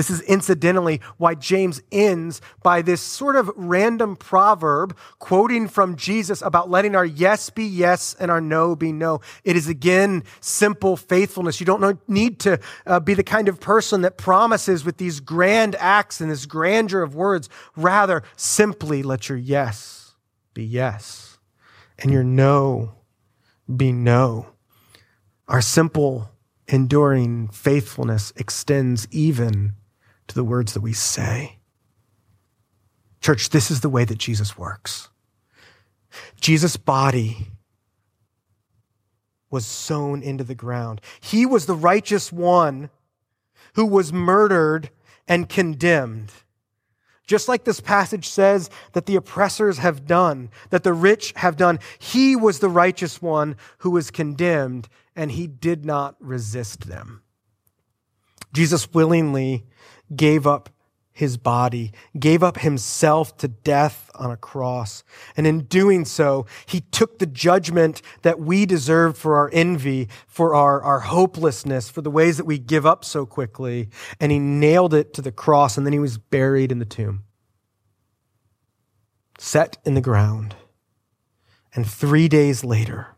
This 0.01 0.09
is 0.09 0.23
incidentally 0.23 1.03
why 1.19 1.35
James 1.35 1.83
ends 1.93 2.41
by 2.63 2.81
this 2.81 3.03
sort 3.03 3.37
of 3.37 3.51
random 3.55 4.17
proverb 4.17 4.97
quoting 5.19 5.69
from 5.69 5.95
Jesus 5.95 6.41
about 6.41 6.71
letting 6.71 6.97
our 6.97 7.05
yes 7.05 7.51
be 7.51 7.67
yes 7.67 8.17
and 8.19 8.31
our 8.31 8.41
no 8.41 8.75
be 8.75 8.93
no. 8.93 9.21
It 9.45 9.57
is 9.57 9.69
again 9.69 10.25
simple 10.41 10.97
faithfulness. 10.97 11.61
You 11.61 11.67
don't 11.67 12.09
need 12.09 12.41
to 12.41 12.59
uh, 12.87 13.01
be 13.01 13.13
the 13.13 13.23
kind 13.23 13.47
of 13.47 13.61
person 13.61 14.01
that 14.01 14.17
promises 14.17 14.87
with 14.87 14.97
these 14.97 15.21
grand 15.21 15.77
acts 15.77 16.19
and 16.19 16.31
this 16.31 16.47
grandeur 16.47 17.03
of 17.03 17.15
words. 17.15 17.51
Rather, 17.77 18.23
simply 18.37 19.03
let 19.03 19.29
your 19.29 19.37
yes 19.37 20.15
be 20.55 20.65
yes 20.65 21.37
and 21.99 22.11
your 22.11 22.25
no 22.25 22.95
be 23.77 23.93
no. 23.93 24.47
Our 25.47 25.61
simple, 25.61 26.31
enduring 26.69 27.49
faithfulness 27.49 28.33
extends 28.35 29.07
even 29.11 29.75
to 30.31 30.35
the 30.35 30.45
words 30.45 30.75
that 30.75 30.81
we 30.81 30.93
say. 30.93 31.59
Church, 33.21 33.51
this 33.51 33.71
is 33.71 33.81
the 33.81 33.88
way 33.88 34.05
that 34.05 34.19
Jesus 34.19 34.57
works. 34.57 35.09
Jesus' 36.40 36.77
body 36.77 37.49
was 39.51 39.66
sown 39.66 40.23
into 40.23 40.45
the 40.45 40.55
ground. 40.55 41.01
He 41.21 41.45
was 41.45 41.66
the 41.66 41.75
righteous 41.75 42.33
one 42.33 42.90
who 43.75 43.85
was 43.85 44.12
murdered 44.12 44.90
and 45.27 45.49
condemned. 45.49 46.31
Just 47.27 47.49
like 47.49 47.64
this 47.64 47.81
passage 47.81 48.29
says 48.29 48.71
that 48.93 49.07
the 49.07 49.16
oppressors 49.16 49.79
have 49.79 50.07
done, 50.07 50.51
that 50.71 50.85
the 50.85 50.93
rich 50.93 51.33
have 51.37 51.57
done, 51.57 51.81
he 51.99 52.37
was 52.37 52.61
the 52.61 52.69
righteous 52.69 53.21
one 53.21 53.57
who 53.79 53.90
was 53.90 54.12
condemned, 54.12 54.88
and 55.16 55.33
he 55.33 55.49
did 55.49 55.85
not 55.85 56.14
resist 56.21 56.87
them. 56.88 57.23
Jesus 58.53 58.93
willingly 58.93 59.64
gave 60.14 60.46
up 60.46 60.70
his 61.12 61.37
body, 61.37 61.92
gave 62.18 62.42
up 62.42 62.59
himself 62.59 63.37
to 63.37 63.49
death 63.49 64.11
on 64.14 64.31
a 64.31 64.37
cross. 64.37 65.05
And 65.37 65.46
in 65.46 65.64
doing 65.64 66.05
so, 66.05 66.46
he 66.66 66.81
took 66.81 67.18
the 67.18 67.27
judgment 67.27 68.01
that 68.23 68.40
we 68.40 68.64
deserved 68.64 69.18
for 69.18 69.37
our 69.37 69.51
envy, 69.53 70.09
for 70.27 70.55
our, 70.55 70.81
our 70.81 71.01
hopelessness, 71.01 71.90
for 71.90 72.01
the 72.01 72.11
ways 72.11 72.37
that 72.38 72.46
we 72.46 72.59
give 72.59 72.87
up 72.87 73.05
so 73.05 73.27
quickly, 73.27 73.90
and 74.18 74.33
he 74.33 74.38
nailed 74.38 74.94
it 74.94 75.12
to 75.14 75.23
the 75.23 75.33
cross, 75.33 75.77
and 75.77 75.85
then 75.85 75.92
he 75.92 75.99
was 75.99 76.16
buried 76.16 76.73
in 76.73 76.79
the 76.79 76.85
tomb, 76.85 77.25
set 79.37 79.77
in 79.85 79.94
the 79.94 80.01
ground. 80.01 80.55
And 81.75 81.87
three 81.87 82.29
days 82.29 82.64
later, 82.64 83.16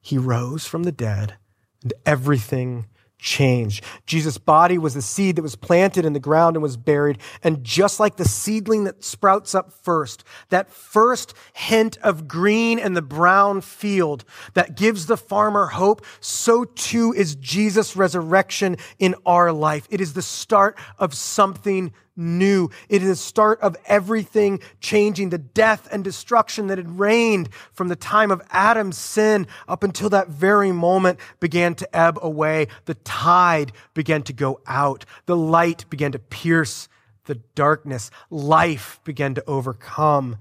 he 0.00 0.18
rose 0.18 0.66
from 0.66 0.82
the 0.82 0.92
dead, 0.92 1.36
and 1.82 1.94
everything 2.04 2.86
changed. 3.18 3.82
Jesus' 4.06 4.38
body 4.38 4.78
was 4.78 4.94
the 4.94 5.02
seed 5.02 5.36
that 5.36 5.42
was 5.42 5.56
planted 5.56 6.04
in 6.04 6.12
the 6.12 6.20
ground 6.20 6.56
and 6.56 6.62
was 6.62 6.76
buried. 6.76 7.18
And 7.42 7.64
just 7.64 7.98
like 7.98 8.16
the 8.16 8.24
seedling 8.24 8.84
that 8.84 9.02
sprouts 9.04 9.54
up 9.54 9.72
first, 9.72 10.24
that 10.50 10.70
first 10.70 11.34
hint 11.54 11.98
of 12.02 12.28
green 12.28 12.78
in 12.78 12.94
the 12.94 13.02
brown 13.02 13.60
field 13.60 14.24
that 14.54 14.76
gives 14.76 15.06
the 15.06 15.16
farmer 15.16 15.66
hope, 15.66 16.04
so 16.20 16.64
too 16.64 17.12
is 17.14 17.36
Jesus' 17.36 17.96
resurrection 17.96 18.76
in 18.98 19.14
our 19.24 19.52
life. 19.52 19.86
It 19.90 20.00
is 20.00 20.12
the 20.12 20.22
start 20.22 20.78
of 20.98 21.14
something 21.14 21.92
new. 22.16 22.70
It 22.88 23.02
is 23.02 23.08
the 23.08 23.16
start 23.16 23.60
of 23.60 23.76
everything 23.86 24.60
changing. 24.80 25.30
The 25.30 25.38
death 25.38 25.88
and 25.92 26.02
destruction 26.02 26.68
that 26.68 26.78
had 26.78 26.98
reigned 26.98 27.48
from 27.72 27.88
the 27.88 27.96
time 27.96 28.30
of 28.30 28.42
Adam's 28.50 28.98
sin 28.98 29.46
up 29.68 29.82
until 29.82 30.08
that 30.10 30.28
very 30.28 30.72
moment 30.72 31.20
began 31.40 31.74
to 31.76 31.96
ebb 31.96 32.18
away. 32.22 32.68
The 32.86 32.94
tide 32.94 33.72
began 33.94 34.22
to 34.24 34.32
go 34.32 34.60
out. 34.66 35.04
The 35.26 35.36
light 35.36 35.88
began 35.90 36.12
to 36.12 36.18
pierce 36.18 36.88
the 37.26 37.36
darkness. 37.54 38.10
Life 38.30 39.00
began 39.04 39.34
to 39.34 39.44
overcome 39.46 40.36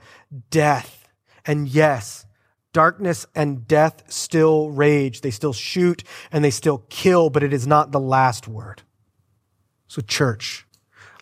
death. 0.50 1.10
And 1.46 1.68
yes, 1.68 2.26
darkness 2.74 3.26
and 3.36 3.68
death 3.68 4.04
still 4.12 4.70
rage. 4.70 5.22
They 5.22 5.32
still 5.32 5.54
shoot 5.54 6.04
and 6.32 6.44
they 6.44 6.52
still 6.52 6.86
kill, 6.90 7.30
but 7.30 7.44
it 7.44 7.54
is 7.54 7.68
not 7.68 7.92
the 7.92 8.00
last 8.00 8.48
word. 8.48 8.82
So, 9.88 10.02
church, 10.02 10.65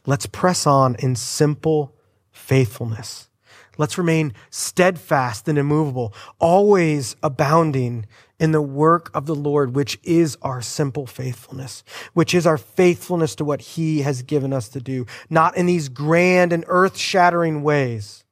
Let's 0.06 0.26
press 0.26 0.68
on 0.68 0.96
in 1.00 1.16
simple 1.16 1.96
faithfulness. 2.32 3.30
Let's 3.78 3.98
remain 3.98 4.34
steadfast 4.50 5.48
and 5.48 5.58
immovable, 5.58 6.14
always 6.40 7.16
abounding 7.24 8.06
in 8.40 8.52
the 8.52 8.62
work 8.62 9.10
of 9.14 9.26
the 9.26 9.36
Lord, 9.36 9.76
which 9.76 9.98
is 10.04 10.38
our 10.42 10.62
simple 10.62 11.08
faithfulness, 11.08 11.84
which 12.14 12.36
is 12.36 12.46
our 12.46 12.58
faithfulness 12.58 13.36
to 13.36 13.46
what 13.46 13.62
He 13.62 14.02
has 14.02 14.22
given 14.22 14.54
us 14.54 14.70
to 14.70 14.82
do, 14.82 15.06
not 15.30 15.58
in 15.58 15.66
these 15.66 15.90
grand 15.90 16.54
and 16.54 16.66
earth 16.68 16.98
shattering 16.98 17.64
ways, 17.64 18.26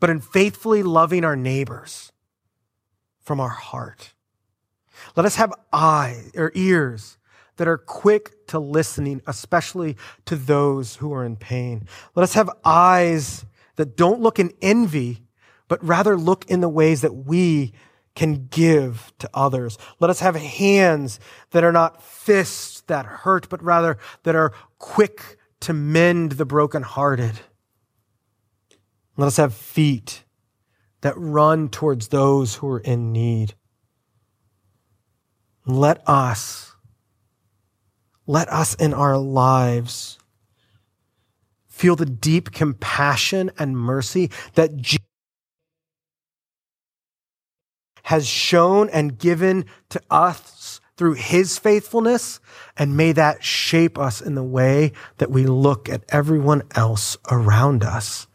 but 0.00 0.10
in 0.10 0.20
faithfully 0.20 0.82
loving 0.82 1.24
our 1.24 1.36
neighbors 1.36 2.10
from 3.20 3.38
our 3.38 3.48
heart. 3.50 4.14
Let 5.14 5.26
us 5.26 5.36
have 5.36 5.52
eyes 5.72 6.32
or 6.34 6.50
ears 6.54 7.18
that 7.60 7.68
are 7.68 7.76
quick 7.76 8.46
to 8.46 8.58
listening, 8.58 9.20
especially 9.26 9.94
to 10.24 10.34
those 10.34 10.96
who 10.96 11.12
are 11.12 11.26
in 11.26 11.36
pain. 11.36 11.86
Let 12.14 12.22
us 12.22 12.32
have 12.32 12.48
eyes 12.64 13.44
that 13.76 13.98
don't 13.98 14.22
look 14.22 14.38
in 14.38 14.54
envy, 14.62 15.26
but 15.68 15.84
rather 15.84 16.16
look 16.16 16.46
in 16.46 16.62
the 16.62 16.70
ways 16.70 17.02
that 17.02 17.12
we 17.12 17.74
can 18.14 18.46
give 18.46 19.12
to 19.18 19.28
others. 19.34 19.76
Let 19.98 20.08
us 20.08 20.20
have 20.20 20.36
hands 20.36 21.20
that 21.50 21.62
are 21.62 21.70
not 21.70 22.02
fists 22.02 22.80
that 22.86 23.04
hurt, 23.04 23.50
but 23.50 23.62
rather 23.62 23.98
that 24.22 24.34
are 24.34 24.54
quick 24.78 25.36
to 25.60 25.74
mend 25.74 26.32
the 26.32 26.46
brokenhearted. 26.46 27.40
Let 29.18 29.26
us 29.26 29.36
have 29.36 29.52
feet 29.52 30.24
that 31.02 31.12
run 31.14 31.68
towards 31.68 32.08
those 32.08 32.54
who 32.54 32.68
are 32.70 32.80
in 32.80 33.12
need. 33.12 33.52
Let 35.66 36.02
us, 36.08 36.69
let 38.26 38.48
us 38.48 38.74
in 38.74 38.94
our 38.94 39.18
lives 39.18 40.18
feel 41.68 41.96
the 41.96 42.06
deep 42.06 42.52
compassion 42.52 43.50
and 43.58 43.76
mercy 43.76 44.30
that 44.54 44.76
Jesus 44.76 45.06
has 48.04 48.26
shown 48.26 48.88
and 48.90 49.18
given 49.18 49.64
to 49.88 50.00
us 50.10 50.80
through 50.96 51.14
his 51.14 51.58
faithfulness. 51.58 52.40
And 52.76 52.96
may 52.96 53.12
that 53.12 53.42
shape 53.42 53.98
us 53.98 54.20
in 54.20 54.34
the 54.34 54.42
way 54.42 54.92
that 55.16 55.30
we 55.30 55.46
look 55.46 55.88
at 55.88 56.02
everyone 56.10 56.62
else 56.74 57.16
around 57.30 57.82
us. 57.82 58.26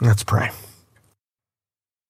Let's 0.00 0.24
pray. 0.24 0.50